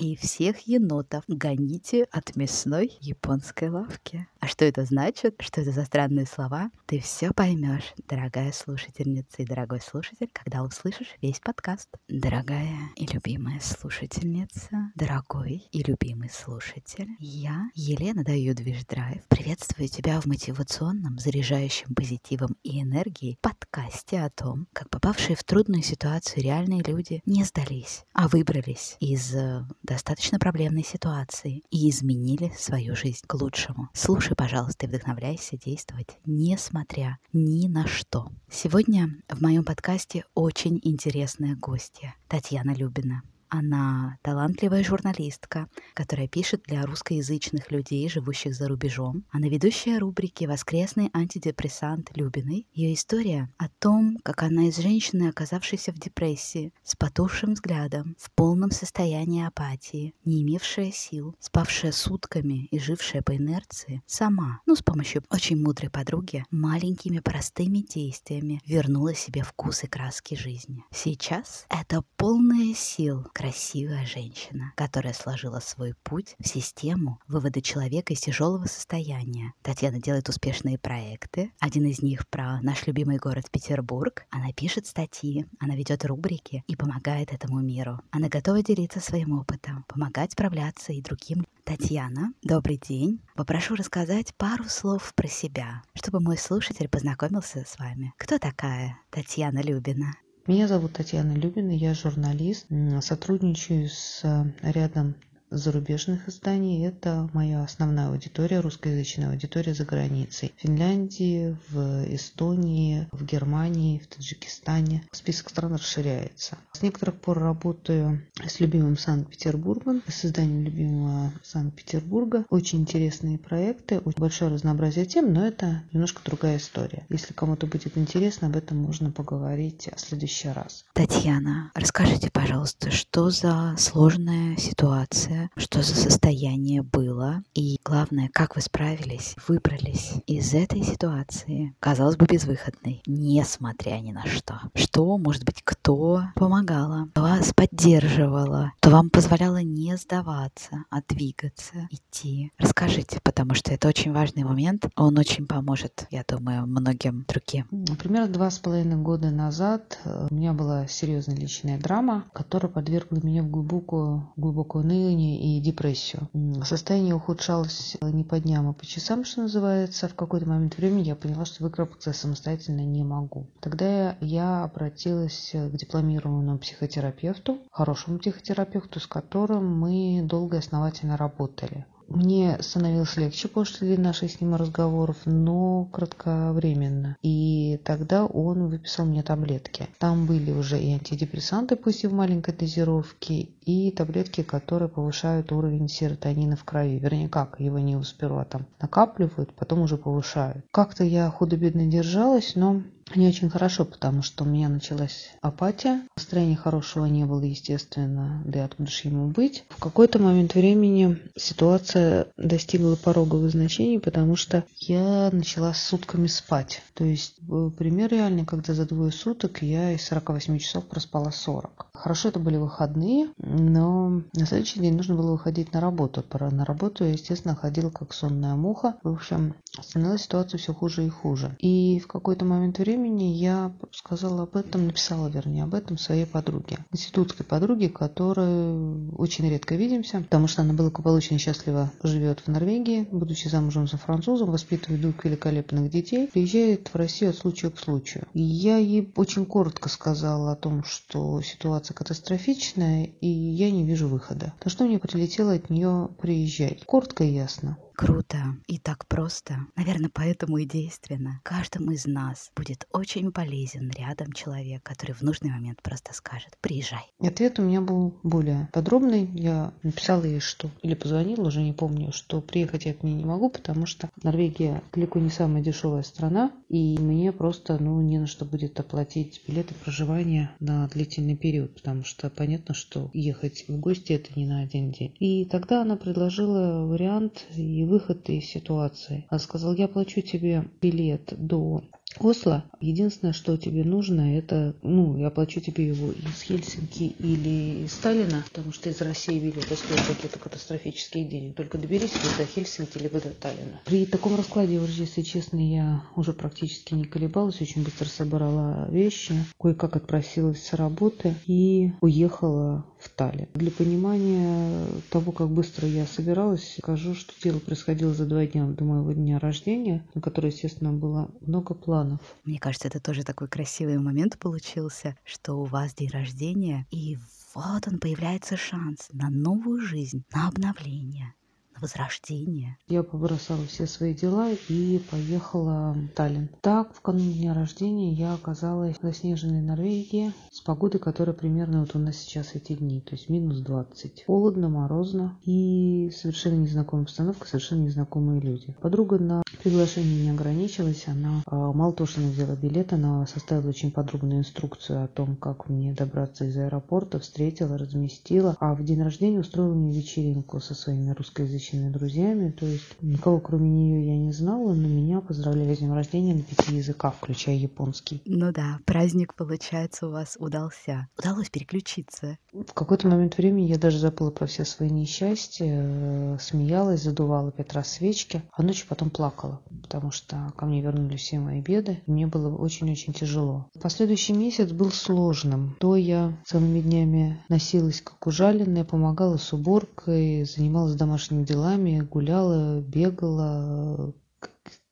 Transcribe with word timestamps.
и 0.00 0.16
всех 0.16 0.60
енотов 0.66 1.24
гоните 1.28 2.06
от 2.10 2.34
мясной 2.34 2.96
японской 3.00 3.68
лавки. 3.68 4.26
Что 4.50 4.64
это 4.64 4.84
значит? 4.84 5.36
Что 5.38 5.60
это 5.60 5.70
за 5.70 5.84
странные 5.84 6.26
слова? 6.26 6.72
Ты 6.86 6.98
все 6.98 7.30
поймешь, 7.32 7.94
дорогая 8.08 8.50
слушательница 8.50 9.42
и 9.42 9.46
дорогой 9.46 9.80
слушатель, 9.80 10.28
когда 10.32 10.64
услышишь 10.64 11.14
весь 11.22 11.38
подкаст. 11.38 11.88
Дорогая 12.08 12.90
и 12.96 13.06
любимая 13.06 13.60
слушательница, 13.60 14.90
дорогой 14.96 15.68
и 15.70 15.84
любимый 15.84 16.30
слушатель, 16.30 17.10
я, 17.20 17.70
Елена 17.76 18.24
даю 18.24 18.52
Движ 18.56 18.84
Драйв, 18.86 19.22
приветствую 19.28 19.88
тебя 19.88 20.20
в 20.20 20.26
мотивационном, 20.26 21.20
заряжающем 21.20 21.94
позитивом 21.94 22.56
и 22.64 22.82
энергией 22.82 23.38
подкасте 23.40 24.20
о 24.20 24.30
том, 24.30 24.66
как 24.72 24.90
попавшие 24.90 25.36
в 25.36 25.44
трудную 25.44 25.84
ситуацию 25.84 26.42
реальные 26.42 26.82
люди 26.82 27.22
не 27.24 27.44
сдались, 27.44 28.04
а 28.14 28.26
выбрались 28.26 28.96
из 28.98 29.32
э, 29.32 29.64
достаточно 29.84 30.40
проблемной 30.40 30.82
ситуации 30.82 31.62
и 31.70 31.88
изменили 31.88 32.52
свою 32.58 32.96
жизнь 32.96 33.22
к 33.28 33.34
лучшему. 33.34 33.90
Слушай, 33.94 34.39
пожалуйста, 34.40 34.86
и 34.86 34.88
вдохновляйся 34.88 35.58
действовать, 35.58 36.18
несмотря 36.24 37.18
ни 37.34 37.68
на 37.68 37.86
что. 37.86 38.32
Сегодня 38.50 39.10
в 39.28 39.42
моем 39.42 39.66
подкасте 39.66 40.24
очень 40.34 40.80
интересная 40.82 41.56
гостья 41.56 42.14
Татьяна 42.26 42.70
Любина. 42.70 43.20
Она 43.50 44.16
талантливая 44.22 44.84
журналистка, 44.84 45.68
которая 45.94 46.28
пишет 46.28 46.62
для 46.66 46.86
русскоязычных 46.86 47.70
людей, 47.72 48.08
живущих 48.08 48.54
за 48.54 48.68
рубежом. 48.68 49.24
Она 49.30 49.48
ведущая 49.48 49.98
рубрики 49.98 50.44
«Воскресный 50.44 51.10
антидепрессант 51.12 52.16
Любиной». 52.16 52.68
Ее 52.72 52.94
история 52.94 53.50
о 53.58 53.68
том, 53.68 54.18
как 54.22 54.44
она 54.44 54.68
из 54.68 54.76
женщины, 54.76 55.28
оказавшейся 55.28 55.92
в 55.92 55.98
депрессии, 55.98 56.72
с 56.84 56.94
потухшим 56.94 57.54
взглядом, 57.54 58.16
в 58.18 58.30
полном 58.30 58.70
состоянии 58.70 59.44
апатии, 59.44 60.14
не 60.24 60.42
имевшая 60.42 60.92
сил, 60.92 61.34
спавшая 61.40 61.90
сутками 61.90 62.66
и 62.66 62.78
жившая 62.78 63.22
по 63.22 63.36
инерции, 63.36 64.02
сама, 64.06 64.60
ну, 64.64 64.76
с 64.76 64.82
помощью 64.82 65.24
очень 65.28 65.60
мудрой 65.60 65.90
подруги, 65.90 66.44
маленькими 66.52 67.18
простыми 67.18 67.78
действиями 67.78 68.62
вернула 68.64 69.14
себе 69.14 69.42
вкус 69.42 69.82
и 69.82 69.88
краски 69.88 70.36
жизни. 70.36 70.84
Сейчас 70.92 71.66
это 71.68 72.04
полная 72.16 72.74
сил, 72.74 73.26
красивая 73.40 74.04
женщина, 74.04 74.74
которая 74.76 75.14
сложила 75.14 75.60
свой 75.60 75.94
путь 76.02 76.36
в 76.38 76.46
систему 76.46 77.20
вывода 77.26 77.62
человека 77.62 78.12
из 78.12 78.20
тяжелого 78.20 78.66
состояния. 78.66 79.54
Татьяна 79.62 79.98
делает 79.98 80.28
успешные 80.28 80.76
проекты. 80.76 81.50
Один 81.58 81.86
из 81.86 82.02
них 82.02 82.28
про 82.28 82.60
наш 82.60 82.86
любимый 82.86 83.16
город 83.16 83.50
Петербург. 83.50 84.26
Она 84.28 84.52
пишет 84.52 84.86
статьи, 84.86 85.46
она 85.58 85.74
ведет 85.74 86.04
рубрики 86.04 86.64
и 86.66 86.76
помогает 86.76 87.32
этому 87.32 87.60
миру. 87.60 88.02
Она 88.10 88.28
готова 88.28 88.62
делиться 88.62 89.00
своим 89.00 89.32
опытом, 89.32 89.86
помогать 89.88 90.32
справляться 90.32 90.92
и 90.92 91.00
другим. 91.00 91.46
Татьяна, 91.64 92.34
добрый 92.42 92.76
день. 92.76 93.22
Попрошу 93.36 93.74
рассказать 93.74 94.34
пару 94.34 94.64
слов 94.64 95.14
про 95.14 95.28
себя, 95.28 95.82
чтобы 95.94 96.20
мой 96.20 96.36
слушатель 96.36 96.90
познакомился 96.90 97.64
с 97.66 97.78
вами. 97.78 98.12
Кто 98.18 98.38
такая 98.38 98.98
Татьяна 99.08 99.62
Любина? 99.62 100.12
Меня 100.50 100.66
зовут 100.66 100.94
Татьяна 100.94 101.34
Любина, 101.34 101.70
я 101.70 101.94
журналист, 101.94 102.66
сотрудничаю 103.02 103.88
с 103.88 104.20
рядом 104.62 105.14
зарубежных 105.50 106.28
изданий. 106.28 106.86
Это 106.86 107.28
моя 107.32 107.62
основная 107.62 108.08
аудитория, 108.08 108.60
русскоязычная 108.60 109.30
аудитория 109.30 109.74
за 109.74 109.84
границей. 109.84 110.52
В 110.56 110.62
Финляндии, 110.62 111.56
в 111.68 112.14
Эстонии, 112.14 113.08
в 113.12 113.24
Германии, 113.24 113.98
в 113.98 114.06
Таджикистане. 114.06 115.02
Список 115.12 115.50
стран 115.50 115.74
расширяется. 115.74 116.56
С 116.72 116.82
некоторых 116.82 117.16
пор 117.16 117.38
работаю 117.38 118.22
с 118.46 118.60
любимым 118.60 118.96
Санкт-Петербургом, 118.96 120.02
с 120.06 120.24
изданием 120.24 120.64
любимого 120.64 121.32
Санкт-Петербурга. 121.42 122.44
Очень 122.48 122.80
интересные 122.80 123.38
проекты, 123.38 123.98
очень 123.98 124.20
большое 124.20 124.50
разнообразие 124.50 125.04
тем, 125.06 125.32
но 125.32 125.46
это 125.46 125.82
немножко 125.92 126.22
другая 126.24 126.58
история. 126.58 127.04
Если 127.08 127.32
кому-то 127.32 127.66
будет 127.66 127.96
интересно, 127.98 128.48
об 128.48 128.56
этом 128.56 128.78
можно 128.78 129.10
поговорить 129.10 129.88
в 129.94 130.00
следующий 130.00 130.48
раз. 130.48 130.84
Татьяна, 130.94 131.70
расскажите, 131.74 132.30
пожалуйста, 132.30 132.90
что 132.90 133.30
за 133.30 133.74
сложная 133.78 134.56
ситуация 134.56 135.39
что 135.56 135.82
за 135.82 135.94
состояние 135.94 136.82
было, 136.82 137.42
и 137.54 137.78
главное, 137.84 138.28
как 138.32 138.56
вы 138.56 138.62
справились, 138.62 139.34
выбрались 139.48 140.12
из 140.26 140.54
этой 140.54 140.82
ситуации, 140.82 141.74
казалось 141.80 142.16
бы, 142.16 142.26
безвыходной, 142.26 143.02
несмотря 143.06 144.00
ни 144.00 144.12
на 144.12 144.26
что. 144.26 144.60
Что, 144.74 145.18
может 145.18 145.44
быть, 145.44 145.62
кто 145.62 146.22
помогала, 146.34 147.08
вас 147.14 147.52
поддерживала, 147.54 148.72
кто 148.80 148.90
вам 148.90 149.10
позволяла 149.10 149.62
не 149.62 149.96
сдаваться, 149.96 150.84
а 150.90 151.00
двигаться, 151.08 151.88
идти. 151.90 152.52
Расскажите, 152.58 153.20
потому 153.22 153.54
что 153.54 153.72
это 153.72 153.88
очень 153.88 154.12
важный 154.12 154.44
момент, 154.44 154.86
он 154.96 155.18
очень 155.18 155.46
поможет, 155.46 156.06
я 156.10 156.24
думаю, 156.26 156.66
многим 156.66 157.24
другим. 157.28 157.66
Примерно 157.98 158.28
два 158.28 158.50
с 158.50 158.58
половиной 158.58 158.96
года 158.96 159.30
назад 159.30 159.98
э, 160.04 160.28
у 160.30 160.34
меня 160.34 160.52
была 160.52 160.86
серьезная 160.86 161.36
личная 161.36 161.78
драма, 161.78 162.24
которая 162.32 162.70
подвергла 162.70 163.18
меня 163.22 163.42
в 163.42 163.50
глубокую, 163.50 164.30
глубокое 164.36 164.82
уныние 164.82 165.29
и 165.36 165.60
депрессию. 165.60 166.28
Состояние 166.64 167.14
ухудшалось 167.14 167.96
не 168.00 168.24
по 168.24 168.38
дням, 168.40 168.68
а 168.68 168.72
по 168.72 168.86
часам, 168.86 169.24
что 169.24 169.42
называется. 169.42 170.08
В 170.08 170.14
какой-то 170.14 170.46
момент 170.46 170.76
времени 170.76 171.08
я 171.08 171.16
поняла, 171.16 171.44
что 171.44 171.64
выкарабкаться 171.64 172.12
самостоятельно 172.12 172.80
не 172.80 173.04
могу. 173.04 173.46
Тогда 173.60 174.16
я 174.20 174.64
обратилась 174.64 175.50
к 175.52 175.76
дипломированному 175.76 176.58
психотерапевту, 176.58 177.58
хорошему 177.70 178.18
психотерапевту, 178.18 179.00
с 179.00 179.06
которым 179.06 179.78
мы 179.78 180.22
долго 180.22 180.56
и 180.56 180.58
основательно 180.58 181.16
работали. 181.16 181.86
Мне 182.10 182.58
становилось 182.60 183.16
легче 183.16 183.46
после 183.46 183.96
наших 183.96 184.32
с 184.32 184.40
ним 184.40 184.56
разговоров, 184.56 185.16
но 185.26 185.84
кратковременно. 185.92 187.16
И 187.22 187.80
тогда 187.84 188.26
он 188.26 188.66
выписал 188.66 189.06
мне 189.06 189.22
таблетки. 189.22 189.86
Там 189.98 190.26
были 190.26 190.50
уже 190.50 190.80
и 190.80 190.92
антидепрессанты, 190.92 191.76
пусть 191.76 192.02
и 192.02 192.08
в 192.08 192.12
маленькой 192.12 192.54
дозировке, 192.54 193.50
и 193.64 193.92
таблетки, 193.92 194.42
которые 194.42 194.88
повышают 194.88 195.52
уровень 195.52 195.88
серотонина 195.88 196.56
в 196.56 196.64
крови. 196.64 196.98
Вернее, 196.98 197.28
как, 197.28 197.60
его 197.60 197.78
не 197.78 198.02
сперва 198.02 198.44
там 198.44 198.66
накапливают, 198.80 199.54
потом 199.54 199.82
уже 199.82 199.96
повышают. 199.96 200.64
Как-то 200.72 201.04
я 201.04 201.30
худо-бедно 201.30 201.86
держалась, 201.86 202.56
но 202.56 202.82
не 203.16 203.28
очень 203.28 203.50
хорошо, 203.50 203.84
потому 203.84 204.22
что 204.22 204.44
у 204.44 204.46
меня 204.46 204.68
началась 204.68 205.30
апатия. 205.40 206.02
Настроения 206.16 206.56
хорошего 206.56 207.06
не 207.06 207.24
было, 207.24 207.42
естественно, 207.42 208.42
да 208.44 208.60
и 208.60 208.62
откуда 208.62 208.90
же 208.90 209.08
ему 209.08 209.28
быть. 209.28 209.64
В 209.68 209.80
какой-то 209.80 210.18
момент 210.18 210.54
времени 210.54 211.18
ситуация 211.36 212.28
достигла 212.36 212.96
пороговых 212.96 213.50
значений, 213.50 213.98
потому 213.98 214.36
что 214.36 214.64
я 214.76 215.30
начала 215.32 215.74
сутками 215.74 216.26
спать. 216.26 216.82
То 216.94 217.04
есть 217.04 217.36
э, 217.48 217.70
пример 217.76 218.10
реальный, 218.10 218.44
когда 218.44 218.74
за 218.74 218.86
двое 218.86 219.12
суток 219.12 219.62
я 219.62 219.92
из 219.92 220.04
48 220.06 220.58
часов 220.58 220.86
проспала 220.86 221.30
40. 221.30 221.89
Хорошо, 222.00 222.30
это 222.30 222.40
были 222.40 222.56
выходные, 222.56 223.28
но 223.36 224.22
на 224.32 224.46
следующий 224.46 224.80
день 224.80 224.96
нужно 224.96 225.16
было 225.16 225.32
выходить 225.32 225.74
на 225.74 225.80
работу. 225.80 226.22
Пора 226.22 226.50
на 226.50 226.64
работу 226.64 227.04
я, 227.04 227.10
естественно, 227.10 227.54
ходила 227.54 227.90
как 227.90 228.14
сонная 228.14 228.54
муха. 228.54 228.96
В 229.02 229.08
общем, 229.08 229.54
становилась 229.78 230.22
ситуация 230.22 230.56
все 230.56 230.72
хуже 230.72 231.06
и 231.06 231.10
хуже. 231.10 231.54
И 231.58 232.00
в 232.00 232.06
какой-то 232.06 232.46
момент 232.46 232.78
времени 232.78 233.24
я 233.24 233.72
сказала 233.92 234.44
об 234.44 234.56
этом, 234.56 234.86
написала, 234.86 235.28
вернее, 235.28 235.64
об 235.64 235.74
этом 235.74 235.98
своей 235.98 236.24
подруге. 236.24 236.78
Институтской 236.90 237.44
подруге, 237.44 237.90
которой 237.90 239.10
очень 239.12 239.50
редко 239.50 239.74
видимся, 239.74 240.20
потому 240.22 240.46
что 240.46 240.62
она 240.62 240.72
благополучно 240.72 241.36
счастлива, 241.38 241.92
живет 242.02 242.40
в 242.40 242.48
Норвегии, 242.48 243.08
будучи 243.12 243.48
замужем 243.48 243.86
за 243.86 243.98
французом, 243.98 244.50
воспитывает 244.50 245.02
двух 245.02 245.22
великолепных 245.22 245.90
детей, 245.90 246.28
приезжает 246.28 246.88
в 246.88 246.96
Россию 246.96 247.30
от 247.30 247.36
случая 247.36 247.68
к 247.68 247.78
случаю. 247.78 248.26
И 248.32 248.40
я 248.40 248.78
ей 248.78 249.12
очень 249.16 249.44
коротко 249.44 249.90
сказала 249.90 250.52
о 250.52 250.56
том, 250.56 250.82
что 250.84 251.42
ситуация 251.42 251.89
катастрофичная, 251.94 253.10
и 253.20 253.26
я 253.26 253.70
не 253.70 253.84
вижу 253.84 254.08
выхода. 254.08 254.52
На 254.64 254.70
что 254.70 254.84
мне 254.84 254.98
прилетело 254.98 255.52
от 255.52 255.70
нее 255.70 256.08
приезжать. 256.20 256.84
Коротко 256.84 257.24
и 257.24 257.32
ясно. 257.32 257.78
Круто 258.00 258.56
и 258.66 258.78
так 258.78 259.06
просто. 259.08 259.66
Наверное, 259.76 260.10
поэтому 260.10 260.56
и 260.56 260.64
действенно. 260.64 261.42
Каждому 261.42 261.90
из 261.90 262.06
нас 262.06 262.50
будет 262.56 262.88
очень 262.94 263.30
полезен 263.30 263.90
рядом 263.90 264.32
человек, 264.32 264.82
который 264.82 265.12
в 265.12 265.20
нужный 265.20 265.50
момент 265.50 265.82
просто 265.82 266.14
скажет 266.14 266.56
«приезжай». 266.62 267.12
Ответ 267.20 267.58
у 267.58 267.62
меня 267.62 267.82
был 267.82 268.18
более 268.22 268.70
подробный. 268.72 269.28
Я 269.34 269.74
написала 269.82 270.24
ей, 270.24 270.40
что 270.40 270.70
или 270.80 270.94
позвонила, 270.94 271.48
уже 271.48 271.60
не 271.60 271.74
помню, 271.74 272.10
что 272.12 272.40
приехать 272.40 272.86
я 272.86 272.94
к 272.94 273.02
ней 273.02 273.12
не 273.12 273.26
могу, 273.26 273.50
потому 273.50 273.84
что 273.84 274.08
Норвегия 274.22 274.82
далеко 274.94 275.18
не 275.18 275.28
самая 275.28 275.62
дешевая 275.62 276.02
страна, 276.02 276.52
и 276.70 276.96
мне 276.98 277.32
просто 277.32 277.76
ну, 277.82 278.00
не 278.00 278.18
на 278.18 278.26
что 278.26 278.46
будет 278.46 278.80
оплатить 278.80 279.42
билеты 279.46 279.74
проживания 279.74 280.52
на 280.58 280.88
длительный 280.88 281.36
период, 281.36 281.74
потому 281.74 282.04
что 282.04 282.30
понятно, 282.30 282.72
что 282.72 283.10
ехать 283.12 283.66
в 283.68 283.78
гости 283.78 284.14
это 284.14 284.30
не 284.36 284.46
на 284.46 284.62
один 284.62 284.90
день. 284.90 285.14
И 285.18 285.44
тогда 285.44 285.82
она 285.82 285.96
предложила 285.96 286.86
вариант 286.86 287.44
и 287.54 287.89
выход 287.90 288.28
из 288.30 288.44
ситуации. 288.46 289.26
Он 289.30 289.38
сказал, 289.40 289.74
я 289.74 289.88
плачу 289.88 290.22
тебе 290.22 290.64
билет 290.80 291.34
до 291.36 291.82
Осло. 292.18 292.64
Единственное, 292.80 293.32
что 293.32 293.56
тебе 293.56 293.84
нужно, 293.84 294.36
это, 294.36 294.74
ну, 294.82 295.16
я 295.16 295.28
оплачу 295.28 295.60
тебе 295.60 295.86
его 295.86 296.10
из 296.12 296.42
Хельсинки 296.42 297.14
или 297.18 297.84
из 297.84 297.92
Сталина, 297.92 298.44
потому 298.52 298.72
что 298.72 298.90
из 298.90 299.00
России 299.00 299.38
билеты 299.38 299.76
стоят 299.76 300.06
какие-то 300.06 300.38
катастрофические 300.38 301.24
деньги. 301.24 301.52
Только 301.52 301.78
доберись 301.78 302.14
либо 302.14 302.36
до 302.38 302.46
Хельсинки, 302.46 302.98
либо 302.98 303.20
до 303.20 303.30
Таллина. 303.30 303.80
При 303.84 304.06
таком 304.06 304.36
раскладе, 304.36 304.74
если 304.74 305.22
честно, 305.22 305.58
я 305.58 306.02
уже 306.16 306.32
практически 306.32 306.94
не 306.94 307.04
колебалась, 307.04 307.60
очень 307.60 307.84
быстро 307.84 308.06
собрала 308.06 308.88
вещи, 308.90 309.34
кое-как 309.58 309.96
отпросилась 309.96 310.62
с 310.64 310.72
работы 310.72 311.34
и 311.46 311.92
уехала 312.00 312.84
в 312.98 313.08
Таллин. 313.08 313.48
Для 313.54 313.70
понимания 313.70 314.86
того, 315.10 315.32
как 315.32 315.48
быстро 315.48 315.88
я 315.88 316.06
собиралась, 316.06 316.76
скажу, 316.78 317.14
что 317.14 317.32
дело 317.42 317.58
происходило 317.58 318.12
за 318.12 318.26
два 318.26 318.44
дня 318.46 318.66
до 318.66 318.84
моего 318.84 319.12
дня 319.12 319.38
рождения, 319.38 320.04
на 320.14 320.20
который, 320.20 320.50
естественно, 320.50 320.92
было 320.92 321.30
много 321.40 321.74
планов. 321.74 321.99
Мне 322.44 322.58
кажется, 322.58 322.88
это 322.88 323.00
тоже 323.00 323.24
такой 323.24 323.48
красивый 323.48 323.98
момент 323.98 324.38
получился, 324.38 325.16
что 325.24 325.54
у 325.54 325.64
вас 325.64 325.94
день 325.94 326.10
рождения, 326.10 326.86
и 326.90 327.16
вот 327.54 327.88
он 327.88 327.98
появляется 327.98 328.56
шанс 328.56 329.08
на 329.12 329.30
новую 329.30 329.80
жизнь, 329.80 330.24
на 330.32 330.48
обновление 330.48 331.34
возрождение. 331.80 332.76
Я 332.88 333.02
побросала 333.02 333.64
все 333.66 333.86
свои 333.86 334.14
дела 334.14 334.50
и 334.68 335.00
поехала 335.10 335.94
в 335.94 336.08
Таллин. 336.14 336.50
Так, 336.60 336.94
в 336.94 337.00
канун 337.00 337.32
дня 337.32 337.54
рождения 337.54 338.12
я 338.12 338.34
оказалась 338.34 338.96
в 338.98 339.02
заснеженной 339.02 339.62
Норвегии 339.62 340.32
с 340.50 340.60
погодой, 340.60 341.00
которая 341.00 341.34
примерно 341.34 341.80
вот 341.80 341.94
у 341.94 341.98
нас 341.98 342.16
сейчас 342.16 342.54
эти 342.54 342.74
дни, 342.74 343.00
то 343.00 343.14
есть 343.14 343.28
минус 343.28 343.60
20. 343.60 344.24
Холодно, 344.26 344.68
морозно 344.68 345.38
и 345.44 346.10
совершенно 346.14 346.56
незнакомая 346.56 347.04
обстановка, 347.04 347.46
совершенно 347.46 347.82
незнакомые 347.82 348.40
люди. 348.40 348.76
Подруга 348.80 349.18
на 349.18 349.42
приглашение 349.62 350.24
не 350.24 350.30
ограничилась, 350.30 351.04
она 351.06 351.42
а, 351.46 351.72
мало 351.72 351.92
того, 351.92 352.06
что 352.06 352.20
она 352.20 352.30
взяла 352.30 352.54
билет, 352.54 352.92
она 352.92 353.26
составила 353.26 353.68
очень 353.68 353.90
подробную 353.90 354.40
инструкцию 354.40 355.04
о 355.04 355.08
том, 355.08 355.36
как 355.36 355.68
мне 355.68 355.92
добраться 355.92 356.44
из 356.44 356.56
аэропорта, 356.56 357.18
встретила, 357.18 357.78
разместила, 357.78 358.56
а 358.60 358.74
в 358.74 358.84
день 358.84 359.02
рождения 359.02 359.40
устроила 359.40 359.74
мне 359.74 359.92
вечеринку 359.92 360.60
со 360.60 360.74
своими 360.74 361.10
русскоязычными 361.10 361.69
личными 361.70 361.90
друзьями. 361.90 362.50
То 362.50 362.66
есть 362.66 362.96
никого 363.00 363.40
кроме 363.40 363.68
нее 363.68 364.06
я 364.06 364.16
не 364.16 364.32
знала, 364.32 364.72
но 364.72 364.88
меня 364.88 365.20
поздравляли 365.20 365.74
с 365.74 365.78
днем 365.78 365.94
рождения 365.94 366.34
на 366.34 366.42
пяти 366.42 366.76
языках, 366.76 367.14
включая 367.16 367.56
японский. 367.56 368.22
Ну 368.24 368.52
да, 368.52 368.78
праздник, 368.84 369.34
получается, 369.34 370.08
у 370.08 370.10
вас 370.10 370.36
удался. 370.38 371.08
Удалось 371.18 371.50
переключиться. 371.50 372.38
В 372.52 372.72
какой-то 372.74 373.08
момент 373.08 373.36
времени 373.36 373.66
я 373.66 373.78
даже 373.78 373.98
забыла 373.98 374.30
про 374.30 374.46
все 374.46 374.64
свои 374.64 374.90
несчастья, 374.90 375.66
э, 375.68 376.38
смеялась, 376.40 377.02
задувала 377.02 377.52
пять 377.52 377.72
раз 377.72 377.92
свечки, 377.92 378.42
а 378.52 378.62
ночью 378.62 378.86
потом 378.88 379.10
плакала, 379.10 379.60
потому 379.82 380.10
что 380.10 380.52
ко 380.56 380.66
мне 380.66 380.80
вернулись 380.80 381.20
все 381.20 381.38
мои 381.38 381.60
беды, 381.60 382.00
и 382.06 382.10
мне 382.10 382.26
было 382.26 382.54
очень-очень 382.54 383.12
тяжело. 383.12 383.68
Последующий 383.80 384.34
месяц 384.34 384.72
был 384.72 384.90
сложным. 384.90 385.76
То 385.78 385.96
я 385.96 386.36
целыми 386.44 386.80
днями 386.80 387.38
носилась 387.48 388.00
как 388.00 388.26
ужаленная, 388.26 388.84
помогала 388.84 389.36
с 389.36 389.52
уборкой, 389.52 390.44
занималась 390.44 390.94
домашними 390.94 391.44
делами, 391.50 391.98
гуляла, 391.98 392.80
бегала, 392.80 394.14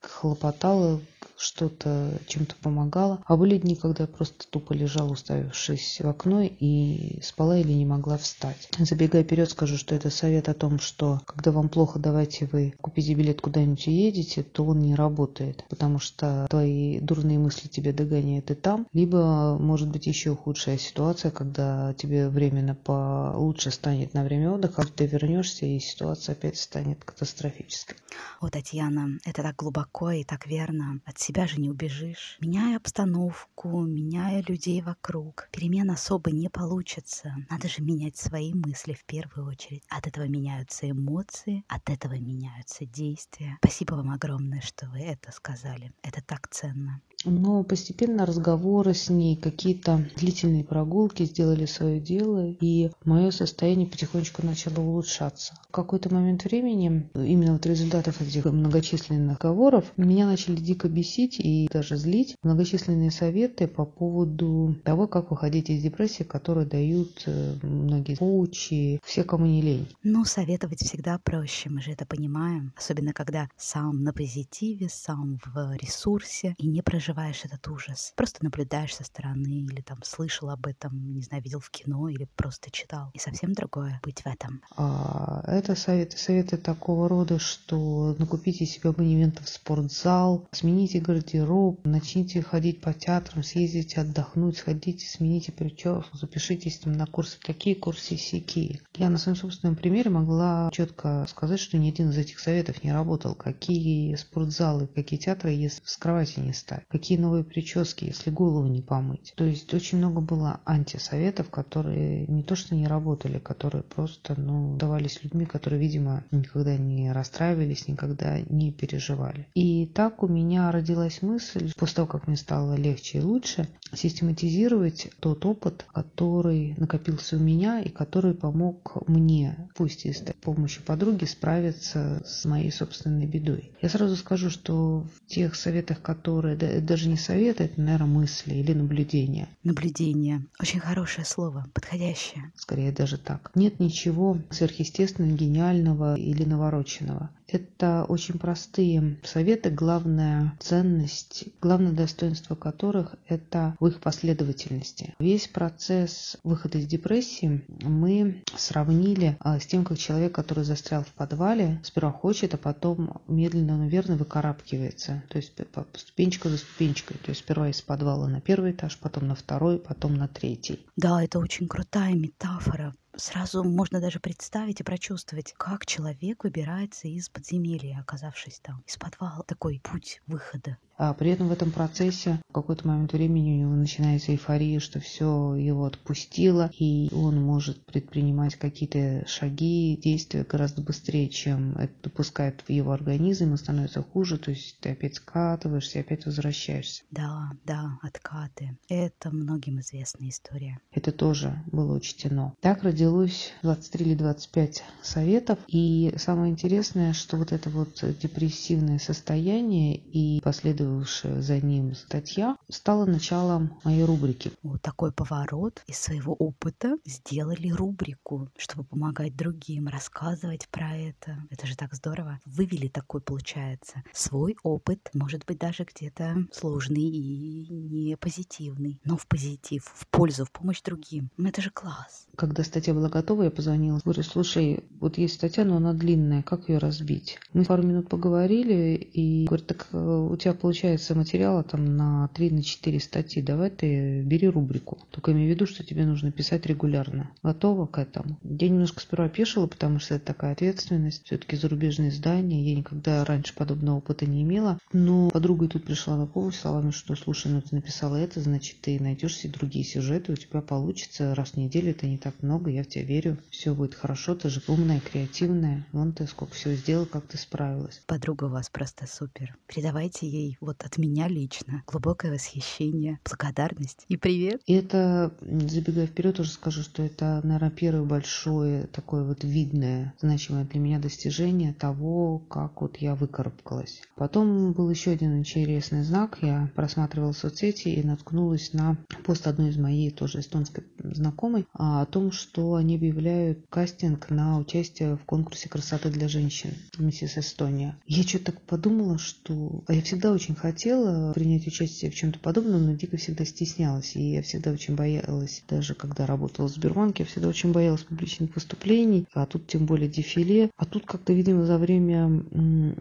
хлопотала, 0.00 1.00
что-то 1.38 2.10
чем-то 2.26 2.54
помогала. 2.62 3.20
А 3.26 3.36
были 3.36 3.58
дни, 3.58 3.76
когда 3.76 4.04
я 4.04 4.08
просто 4.08 4.46
тупо 4.48 4.72
лежала, 4.72 5.12
уставившись 5.12 6.00
в 6.00 6.08
окно 6.08 6.42
и 6.42 7.20
спала 7.22 7.58
или 7.58 7.72
не 7.72 7.86
могла 7.86 8.18
встать. 8.18 8.68
Забегая 8.78 9.22
вперед, 9.22 9.50
скажу, 9.50 9.76
что 9.76 9.94
это 9.94 10.10
совет 10.10 10.48
о 10.48 10.54
том, 10.54 10.78
что 10.78 11.20
когда 11.26 11.52
вам 11.52 11.68
плохо, 11.68 11.98
давайте 11.98 12.48
вы 12.50 12.74
купите 12.80 13.14
билет 13.14 13.40
куда-нибудь 13.40 13.86
и 13.88 13.92
едете, 13.92 14.42
то 14.42 14.64
он 14.64 14.80
не 14.80 14.94
работает, 14.94 15.64
потому 15.68 15.98
что 15.98 16.46
твои 16.50 17.00
дурные 17.00 17.38
мысли 17.38 17.68
тебя 17.68 17.92
догоняют 17.92 18.50
и 18.50 18.54
там. 18.54 18.86
Либо, 18.92 19.56
может 19.58 19.88
быть, 19.88 20.06
еще 20.06 20.34
худшая 20.34 20.78
ситуация, 20.78 21.30
когда 21.30 21.94
тебе 21.94 22.28
временно 22.28 22.74
получше 22.74 23.70
станет 23.70 24.14
на 24.14 24.24
время 24.24 24.52
отдыха, 24.52 24.84
ты 24.84 25.06
вернешься, 25.06 25.66
и 25.66 25.78
ситуация 25.78 26.32
опять 26.32 26.56
станет 26.56 27.04
катастрофической. 27.04 27.96
О, 28.40 28.48
Татьяна, 28.48 29.18
это 29.24 29.42
так 29.42 29.56
глубоко 29.56 30.10
и 30.10 30.24
так 30.24 30.46
верно. 30.46 31.00
От 31.04 31.18
себя 31.28 31.46
же 31.46 31.60
не 31.60 31.68
убежишь. 31.70 32.38
Меняя 32.40 32.76
обстановку, 32.76 33.82
меняя 33.82 34.42
людей 34.48 34.80
вокруг, 34.80 35.48
перемен 35.52 35.90
особо 35.90 36.30
не 36.30 36.48
получится. 36.48 37.34
Надо 37.50 37.68
же 37.68 37.82
менять 37.82 38.16
свои 38.16 38.54
мысли 38.54 38.94
в 38.94 39.04
первую 39.04 39.46
очередь. 39.46 39.84
От 39.90 40.06
этого 40.06 40.24
меняются 40.24 40.90
эмоции, 40.90 41.64
от 41.68 41.90
этого 41.90 42.14
меняются 42.14 42.86
действия. 42.86 43.58
Спасибо 43.60 43.94
вам 43.94 44.10
огромное, 44.10 44.62
что 44.62 44.86
вы 44.86 45.00
это 45.00 45.30
сказали. 45.32 45.92
Это 46.02 46.22
так 46.22 46.48
ценно. 46.48 47.02
Но 47.24 47.64
постепенно 47.64 48.26
разговоры 48.26 48.94
с 48.94 49.10
ней, 49.10 49.36
какие-то 49.36 50.08
длительные 50.16 50.62
прогулки 50.62 51.24
сделали 51.24 51.66
свое 51.66 52.00
дело, 52.00 52.54
и 52.60 52.90
мое 53.04 53.32
состояние 53.32 53.88
потихонечку 53.88 54.46
начало 54.46 54.80
улучшаться. 54.80 55.54
В 55.68 55.72
какой-то 55.72 56.14
момент 56.14 56.44
времени, 56.44 57.10
именно 57.14 57.54
вот 57.54 57.66
результатов 57.66 58.20
этих 58.20 58.44
многочисленных 58.44 59.38
разговоров, 59.38 59.92
меня 59.96 60.26
начали 60.26 60.56
дико 60.56 60.88
бесить 60.88 61.40
и 61.40 61.68
даже 61.72 61.96
злить 61.96 62.36
многочисленные 62.42 63.10
советы 63.10 63.66
по 63.66 63.84
поводу 63.84 64.76
того, 64.84 65.08
как 65.08 65.30
выходить 65.30 65.70
из 65.70 65.82
депрессии, 65.82 66.22
которые 66.22 66.66
дают 66.66 67.24
э, 67.26 67.54
многие 67.62 68.14
коучи, 68.14 69.00
все, 69.04 69.24
кому 69.24 69.46
не 69.46 69.60
лень. 69.60 69.88
Ну, 70.04 70.24
советовать 70.24 70.80
всегда 70.80 71.18
проще, 71.18 71.68
мы 71.68 71.80
же 71.80 71.90
это 71.90 72.06
понимаем. 72.06 72.72
Особенно, 72.76 73.12
когда 73.12 73.48
сам 73.56 74.04
на 74.04 74.12
позитиве, 74.12 74.88
сам 74.88 75.38
в 75.44 75.76
ресурсе 75.76 76.54
и 76.58 76.68
не 76.68 76.80
проживаешь 76.82 77.07
переживаешь 77.08 77.44
этот 77.44 77.66
ужас. 77.68 78.12
Просто 78.16 78.44
наблюдаешь 78.44 78.94
со 78.94 79.04
стороны 79.04 79.62
или 79.62 79.80
там 79.80 79.98
слышал 80.02 80.50
об 80.50 80.66
этом, 80.66 81.14
не 81.14 81.22
знаю, 81.22 81.42
видел 81.42 81.60
в 81.60 81.70
кино 81.70 82.08
или 82.08 82.28
просто 82.36 82.70
читал. 82.70 83.10
И 83.14 83.18
совсем 83.18 83.52
другое 83.52 84.00
быть 84.02 84.22
в 84.22 84.26
этом. 84.26 84.60
А, 84.76 85.42
это 85.46 85.74
советы, 85.74 86.18
советы 86.18 86.58
такого 86.58 87.08
рода, 87.08 87.38
что 87.38 88.14
накупите 88.18 88.66
себе 88.66 88.90
абонемент 88.90 89.40
в 89.40 89.48
спортзал, 89.48 90.46
смените 90.52 91.00
гардероб, 91.00 91.80
начните 91.84 92.42
ходить 92.42 92.80
по 92.80 92.92
театрам, 92.92 93.42
съездите 93.42 94.00
отдохнуть, 94.00 94.58
сходите, 94.58 95.08
смените 95.08 95.52
прическу, 95.52 96.16
запишитесь 96.16 96.78
там 96.78 96.92
на 96.92 97.06
курсы 97.06 97.38
такие, 97.40 97.74
курсы 97.74 98.16
сякие. 98.16 98.80
Я 98.94 99.08
на 99.08 99.18
своем 99.18 99.36
собственном 99.36 99.76
примере 99.76 100.10
могла 100.10 100.70
четко 100.72 101.24
сказать, 101.28 101.60
что 101.60 101.78
ни 101.78 101.88
один 101.88 102.10
из 102.10 102.18
этих 102.18 102.38
советов 102.38 102.84
не 102.84 102.92
работал. 102.92 103.34
Какие 103.34 104.14
спортзалы, 104.16 104.88
какие 104.88 105.18
театры, 105.18 105.50
если 105.50 105.80
с 105.84 105.96
кровати 105.96 106.40
не 106.40 106.52
стать 106.52 106.84
какие 106.98 107.16
новые 107.16 107.44
прически, 107.44 108.06
если 108.06 108.30
голову 108.30 108.66
не 108.66 108.82
помыть. 108.82 109.32
То 109.36 109.44
есть 109.44 109.72
очень 109.72 109.98
много 109.98 110.20
было 110.20 110.60
антисоветов, 110.64 111.48
которые 111.48 112.26
не 112.26 112.42
то 112.42 112.56
что 112.56 112.74
не 112.74 112.88
работали, 112.88 113.38
которые 113.38 113.84
просто 113.84 114.38
ну, 114.38 114.76
давались 114.76 115.22
людьми, 115.22 115.46
которые, 115.46 115.80
видимо, 115.80 116.24
никогда 116.32 116.76
не 116.76 117.12
расстраивались, 117.12 117.86
никогда 117.86 118.40
не 118.40 118.72
переживали. 118.72 119.46
И 119.54 119.86
так 119.86 120.24
у 120.24 120.26
меня 120.26 120.72
родилась 120.72 121.22
мысль, 121.22 121.72
после 121.76 121.96
того, 121.96 122.08
как 122.08 122.26
мне 122.26 122.36
стало 122.36 122.74
легче 122.74 123.18
и 123.18 123.22
лучше, 123.22 123.68
систематизировать 123.92 125.08
тот 125.20 125.46
опыт, 125.46 125.86
который 125.92 126.74
накопился 126.78 127.36
у 127.36 127.40
меня 127.40 127.80
и 127.80 127.90
который 127.90 128.34
помог 128.34 129.08
мне, 129.08 129.70
пусть 129.76 130.04
и 130.04 130.12
с 130.12 130.24
помощью 130.42 130.82
подруги, 130.82 131.26
справиться 131.26 132.22
с 132.26 132.44
моей 132.44 132.72
собственной 132.72 133.26
бедой. 133.26 133.70
Я 133.80 133.88
сразу 133.88 134.16
скажу, 134.16 134.50
что 134.50 135.06
в 135.14 135.26
тех 135.28 135.54
советах, 135.54 136.02
которые 136.02 136.56
даже 136.88 137.08
не 137.08 137.16
совет, 137.16 137.60
это, 137.60 137.80
наверное, 137.80 138.06
мысли 138.08 138.54
или 138.54 138.72
наблюдения. 138.72 139.48
Наблюдение. 139.62 140.44
Очень 140.60 140.80
хорошее 140.80 141.26
слово, 141.26 141.66
подходящее. 141.74 142.50
Скорее 142.56 142.90
даже 142.90 143.18
так. 143.18 143.50
Нет 143.54 143.78
ничего 143.78 144.38
сверхъестественного, 144.50 145.36
гениального 145.36 146.16
или 146.16 146.44
навороченного. 146.44 147.30
Это 147.48 148.04
очень 148.04 148.38
простые 148.38 149.18
советы, 149.24 149.70
главная 149.70 150.54
ценность, 150.60 151.44
главное 151.62 151.92
достоинство 151.92 152.54
которых– 152.54 153.14
это 153.26 153.74
в 153.80 153.86
их 153.86 154.00
последовательности. 154.00 155.14
Весь 155.18 155.48
процесс 155.48 156.36
выхода 156.44 156.78
из 156.78 156.86
депрессии 156.86 157.64
мы 157.82 158.42
сравнили 158.54 159.38
а, 159.40 159.58
с 159.58 159.66
тем, 159.66 159.84
как 159.84 159.98
человек, 159.98 160.34
который 160.34 160.64
застрял 160.64 161.02
в 161.04 161.12
подвале, 161.14 161.80
сперва 161.82 162.12
хочет, 162.12 162.52
а 162.52 162.58
потом 162.58 163.22
медленно, 163.26 163.78
наверное, 163.78 164.16
выкарабкивается. 164.16 165.22
То 165.28 165.38
есть 165.38 165.54
ступенечка 165.94 166.50
за 166.50 166.58
ступенечкой. 166.58 167.16
То 167.16 167.30
есть 167.30 167.40
сперва 167.40 167.70
из 167.70 167.80
подвала 167.80 168.28
на 168.28 168.42
первый 168.42 168.72
этаж, 168.72 168.98
потом 168.98 169.26
на 169.26 169.34
второй, 169.34 169.78
потом 169.78 170.14
на 170.14 170.28
третий. 170.28 170.86
Да, 170.96 171.24
это 171.24 171.38
очень 171.38 171.66
крутая 171.66 172.12
метафора 172.14 172.94
сразу 173.18 173.64
можно 173.64 174.00
даже 174.00 174.20
представить 174.20 174.80
и 174.80 174.84
прочувствовать, 174.84 175.54
как 175.56 175.84
человек 175.86 176.44
выбирается 176.44 177.08
из 177.08 177.28
подземелья, 177.28 177.98
оказавшись 178.00 178.60
там, 178.60 178.82
из 178.86 178.96
подвала. 178.96 179.42
Такой 179.46 179.80
путь 179.82 180.22
выхода. 180.26 180.78
А 180.96 181.14
при 181.14 181.30
этом 181.30 181.48
в 181.48 181.52
этом 181.52 181.70
процессе 181.70 182.40
в 182.48 182.52
какой-то 182.54 182.88
момент 182.88 183.12
времени 183.12 183.50
у 183.50 183.66
него 183.66 183.74
начинается 183.74 184.32
эйфория, 184.32 184.80
что 184.80 185.00
все 185.00 185.54
его 185.54 185.84
отпустило, 185.84 186.70
и 186.78 187.12
он 187.12 187.42
может 187.42 187.84
предпринимать 187.84 188.56
какие-то 188.56 189.24
шаги, 189.26 190.00
действия 190.02 190.44
гораздо 190.44 190.80
быстрее, 190.80 191.28
чем 191.28 191.76
это 191.76 191.92
допускает 192.04 192.62
в 192.66 192.70
его 192.70 192.92
организм, 192.92 193.52
и 193.52 193.58
становится 193.58 194.02
хуже, 194.02 194.38
то 194.38 194.50
есть 194.50 194.78
ты 194.80 194.92
опять 194.92 195.16
скатываешься, 195.16 196.00
опять 196.00 196.24
возвращаешься. 196.24 197.02
Да, 197.10 197.50
да, 197.66 197.98
откаты. 198.02 198.78
Это 198.88 199.30
многим 199.30 199.80
известная 199.80 200.30
история. 200.30 200.80
Это 200.90 201.12
тоже 201.12 201.62
было 201.70 201.94
учтено. 201.96 202.54
Так 202.60 202.82
родилось 202.82 203.52
23 203.62 204.06
или 204.06 204.14
25 204.14 204.84
советов, 205.02 205.58
и 205.68 206.14
самое 206.16 206.50
интересное, 206.50 207.12
что 207.12 207.36
вот 207.36 207.52
это 207.52 207.68
вот 207.68 208.02
депрессивное 208.22 208.98
состояние 208.98 209.96
и 209.96 210.40
последовавшая 210.40 211.42
за 211.42 211.60
ним 211.60 211.92
статья 212.38 212.56
стала 212.68 213.04
началом 213.04 213.72
моей 213.82 214.04
рубрики. 214.04 214.52
Вот 214.62 214.80
такой 214.80 215.10
поворот 215.10 215.82
из 215.88 215.98
своего 215.98 216.34
опыта 216.34 216.96
сделали 217.04 217.68
рубрику, 217.70 218.48
чтобы 218.56 218.84
помогать 218.84 219.36
другим, 219.36 219.88
рассказывать 219.88 220.68
про 220.68 220.96
это. 220.96 221.36
Это 221.50 221.66
же 221.66 221.76
так 221.76 221.94
здорово. 221.94 222.38
Вывели 222.44 222.86
такой, 222.86 223.22
получается, 223.22 224.04
свой 224.12 224.56
опыт, 224.62 225.10
может 225.14 225.46
быть, 225.46 225.58
даже 225.58 225.84
где-то 225.84 226.46
сложный 226.52 227.02
и 227.02 227.66
не 227.68 228.16
позитивный, 228.16 229.00
но 229.04 229.16
в 229.16 229.26
позитив, 229.26 229.90
в 229.92 230.06
пользу, 230.06 230.44
в 230.44 230.52
помощь 230.52 230.82
другим. 230.82 231.30
Ну, 231.36 231.48
это 231.48 231.60
же 231.60 231.70
класс. 231.70 232.28
Когда 232.36 232.62
статья 232.62 232.94
была 232.94 233.08
готова, 233.08 233.42
я 233.42 233.50
позвонила. 233.50 234.00
Говорю, 234.04 234.22
слушай, 234.22 234.84
вот 235.00 235.18
есть 235.18 235.34
статья, 235.34 235.64
но 235.64 235.76
она 235.78 235.92
длинная, 235.92 236.44
как 236.44 236.68
ее 236.68 236.78
разбить? 236.78 237.40
Мы 237.52 237.64
пару 237.64 237.82
минут 237.82 238.08
поговорили, 238.08 238.94
и 238.94 239.46
говорит, 239.46 239.66
так 239.66 239.88
э, 239.90 239.98
у 239.98 240.36
тебя 240.36 240.54
получается 240.54 241.16
материала 241.16 241.64
там 241.64 241.96
на 241.96 242.27
3-4 242.34 243.00
статьи, 243.00 243.42
давай 243.42 243.70
ты 243.70 244.22
бери 244.22 244.48
рубрику. 244.48 244.98
Только 245.10 245.32
имей 245.32 245.46
в 245.46 245.50
виду, 245.50 245.66
что 245.66 245.84
тебе 245.84 246.04
нужно 246.04 246.30
писать 246.32 246.66
регулярно. 246.66 247.30
Готова 247.42 247.86
к 247.86 247.98
этому? 247.98 248.38
Я 248.42 248.68
немножко 248.68 249.00
сперва 249.00 249.26
опешила, 249.26 249.66
потому 249.66 249.98
что 249.98 250.14
это 250.14 250.26
такая 250.26 250.52
ответственность. 250.52 251.24
Все-таки 251.24 251.56
зарубежные 251.56 252.10
издания. 252.10 252.64
Я 252.64 252.76
никогда 252.76 253.24
раньше 253.24 253.54
подобного 253.54 253.98
опыта 253.98 254.26
не 254.26 254.42
имела. 254.42 254.78
Но 254.92 255.30
подруга 255.30 255.68
тут 255.68 255.84
пришла 255.84 256.16
на 256.16 256.26
помощь 256.26 256.56
словами, 256.56 256.90
что 256.90 257.14
слушай, 257.14 257.50
ну 257.50 257.60
ты 257.60 257.74
написала 257.74 258.16
это, 258.16 258.40
значит 258.40 258.80
ты 258.80 259.00
найдешь 259.00 259.36
себе 259.36 259.52
другие 259.52 259.84
сюжеты, 259.84 260.32
у 260.32 260.36
тебя 260.36 260.60
получится 260.60 261.34
раз 261.34 261.50
в 261.50 261.56
неделю, 261.56 261.90
это 261.90 262.06
не 262.06 262.18
так 262.18 262.42
много, 262.42 262.70
я 262.70 262.82
в 262.82 262.88
тебя 262.88 263.04
верю, 263.04 263.38
все 263.50 263.74
будет 263.74 263.94
хорошо, 263.94 264.34
ты 264.34 264.48
же 264.48 264.62
умная, 264.68 265.00
креативная, 265.00 265.86
вон 265.92 266.12
ты 266.12 266.26
сколько 266.26 266.54
всего 266.54 266.74
сделала, 266.74 267.06
как 267.06 267.26
ты 267.26 267.38
справилась. 267.38 268.02
Подруга 268.06 268.44
у 268.44 268.48
вас 268.48 268.68
просто 268.70 269.06
супер. 269.06 269.56
Передавайте 269.66 270.26
ей 270.28 270.56
вот 270.60 270.82
от 270.82 270.98
меня 270.98 271.28
лично 271.28 271.82
глубокое 271.86 272.17
восхищение, 272.24 273.18
благодарность 273.24 274.04
и 274.08 274.16
привет. 274.16 274.60
И 274.66 274.74
это, 274.74 275.32
забегая 275.40 276.06
вперед, 276.06 276.40
уже 276.40 276.50
скажу, 276.50 276.82
что 276.82 277.02
это, 277.02 277.40
наверное, 277.44 277.70
первое 277.70 278.04
большое 278.04 278.86
такое 278.86 279.24
вот 279.24 279.44
видное, 279.44 280.14
значимое 280.20 280.64
для 280.64 280.80
меня 280.80 280.98
достижение 280.98 281.72
того, 281.72 282.38
как 282.38 282.80
вот 282.80 282.96
я 282.98 283.14
выкарабкалась. 283.14 284.02
Потом 284.16 284.72
был 284.72 284.90
еще 284.90 285.12
один 285.12 285.38
интересный 285.38 286.02
знак. 286.02 286.38
Я 286.42 286.70
просматривала 286.74 287.32
соцсети 287.32 287.88
и 287.88 288.02
наткнулась 288.02 288.72
на 288.72 288.96
пост 289.24 289.46
одной 289.46 289.70
из 289.70 289.76
моей 289.76 290.10
тоже 290.10 290.40
эстонской 290.40 290.84
знакомой 290.98 291.66
о 291.72 292.04
том, 292.06 292.32
что 292.32 292.74
они 292.74 292.96
объявляют 292.96 293.66
кастинг 293.70 294.30
на 294.30 294.58
участие 294.58 295.16
в 295.16 295.24
конкурсе 295.24 295.68
красоты 295.68 296.10
для 296.10 296.28
женщин 296.28 296.74
«Миссис 296.98 297.38
Эстония». 297.38 297.96
Я 298.06 298.22
что-то 298.22 298.52
так 298.52 298.60
подумала, 298.62 299.18
что 299.18 299.84
а 299.86 299.94
я 299.94 300.02
всегда 300.02 300.32
очень 300.32 300.54
хотела 300.54 301.32
принять 301.32 301.66
участие 301.66 302.07
в 302.10 302.14
чем-то 302.14 302.38
подобном, 302.38 302.86
но 302.86 302.92
дико 302.94 303.16
всегда 303.16 303.44
стеснялась. 303.44 304.16
И 304.16 304.32
я 304.32 304.42
всегда 304.42 304.70
очень 304.70 304.94
боялась, 304.94 305.62
даже 305.68 305.94
когда 305.94 306.26
работала 306.26 306.68
в 306.68 306.72
Сбербанке, 306.72 307.22
я 307.22 307.26
всегда 307.26 307.48
очень 307.48 307.72
боялась 307.72 308.02
публичных 308.02 308.54
выступлений, 308.54 309.26
а 309.34 309.46
тут 309.46 309.66
тем 309.66 309.86
более 309.86 310.08
дефиле. 310.08 310.70
А 310.76 310.84
тут 310.84 311.06
как-то, 311.06 311.32
видимо, 311.32 311.64
за 311.64 311.78
время 311.78 312.44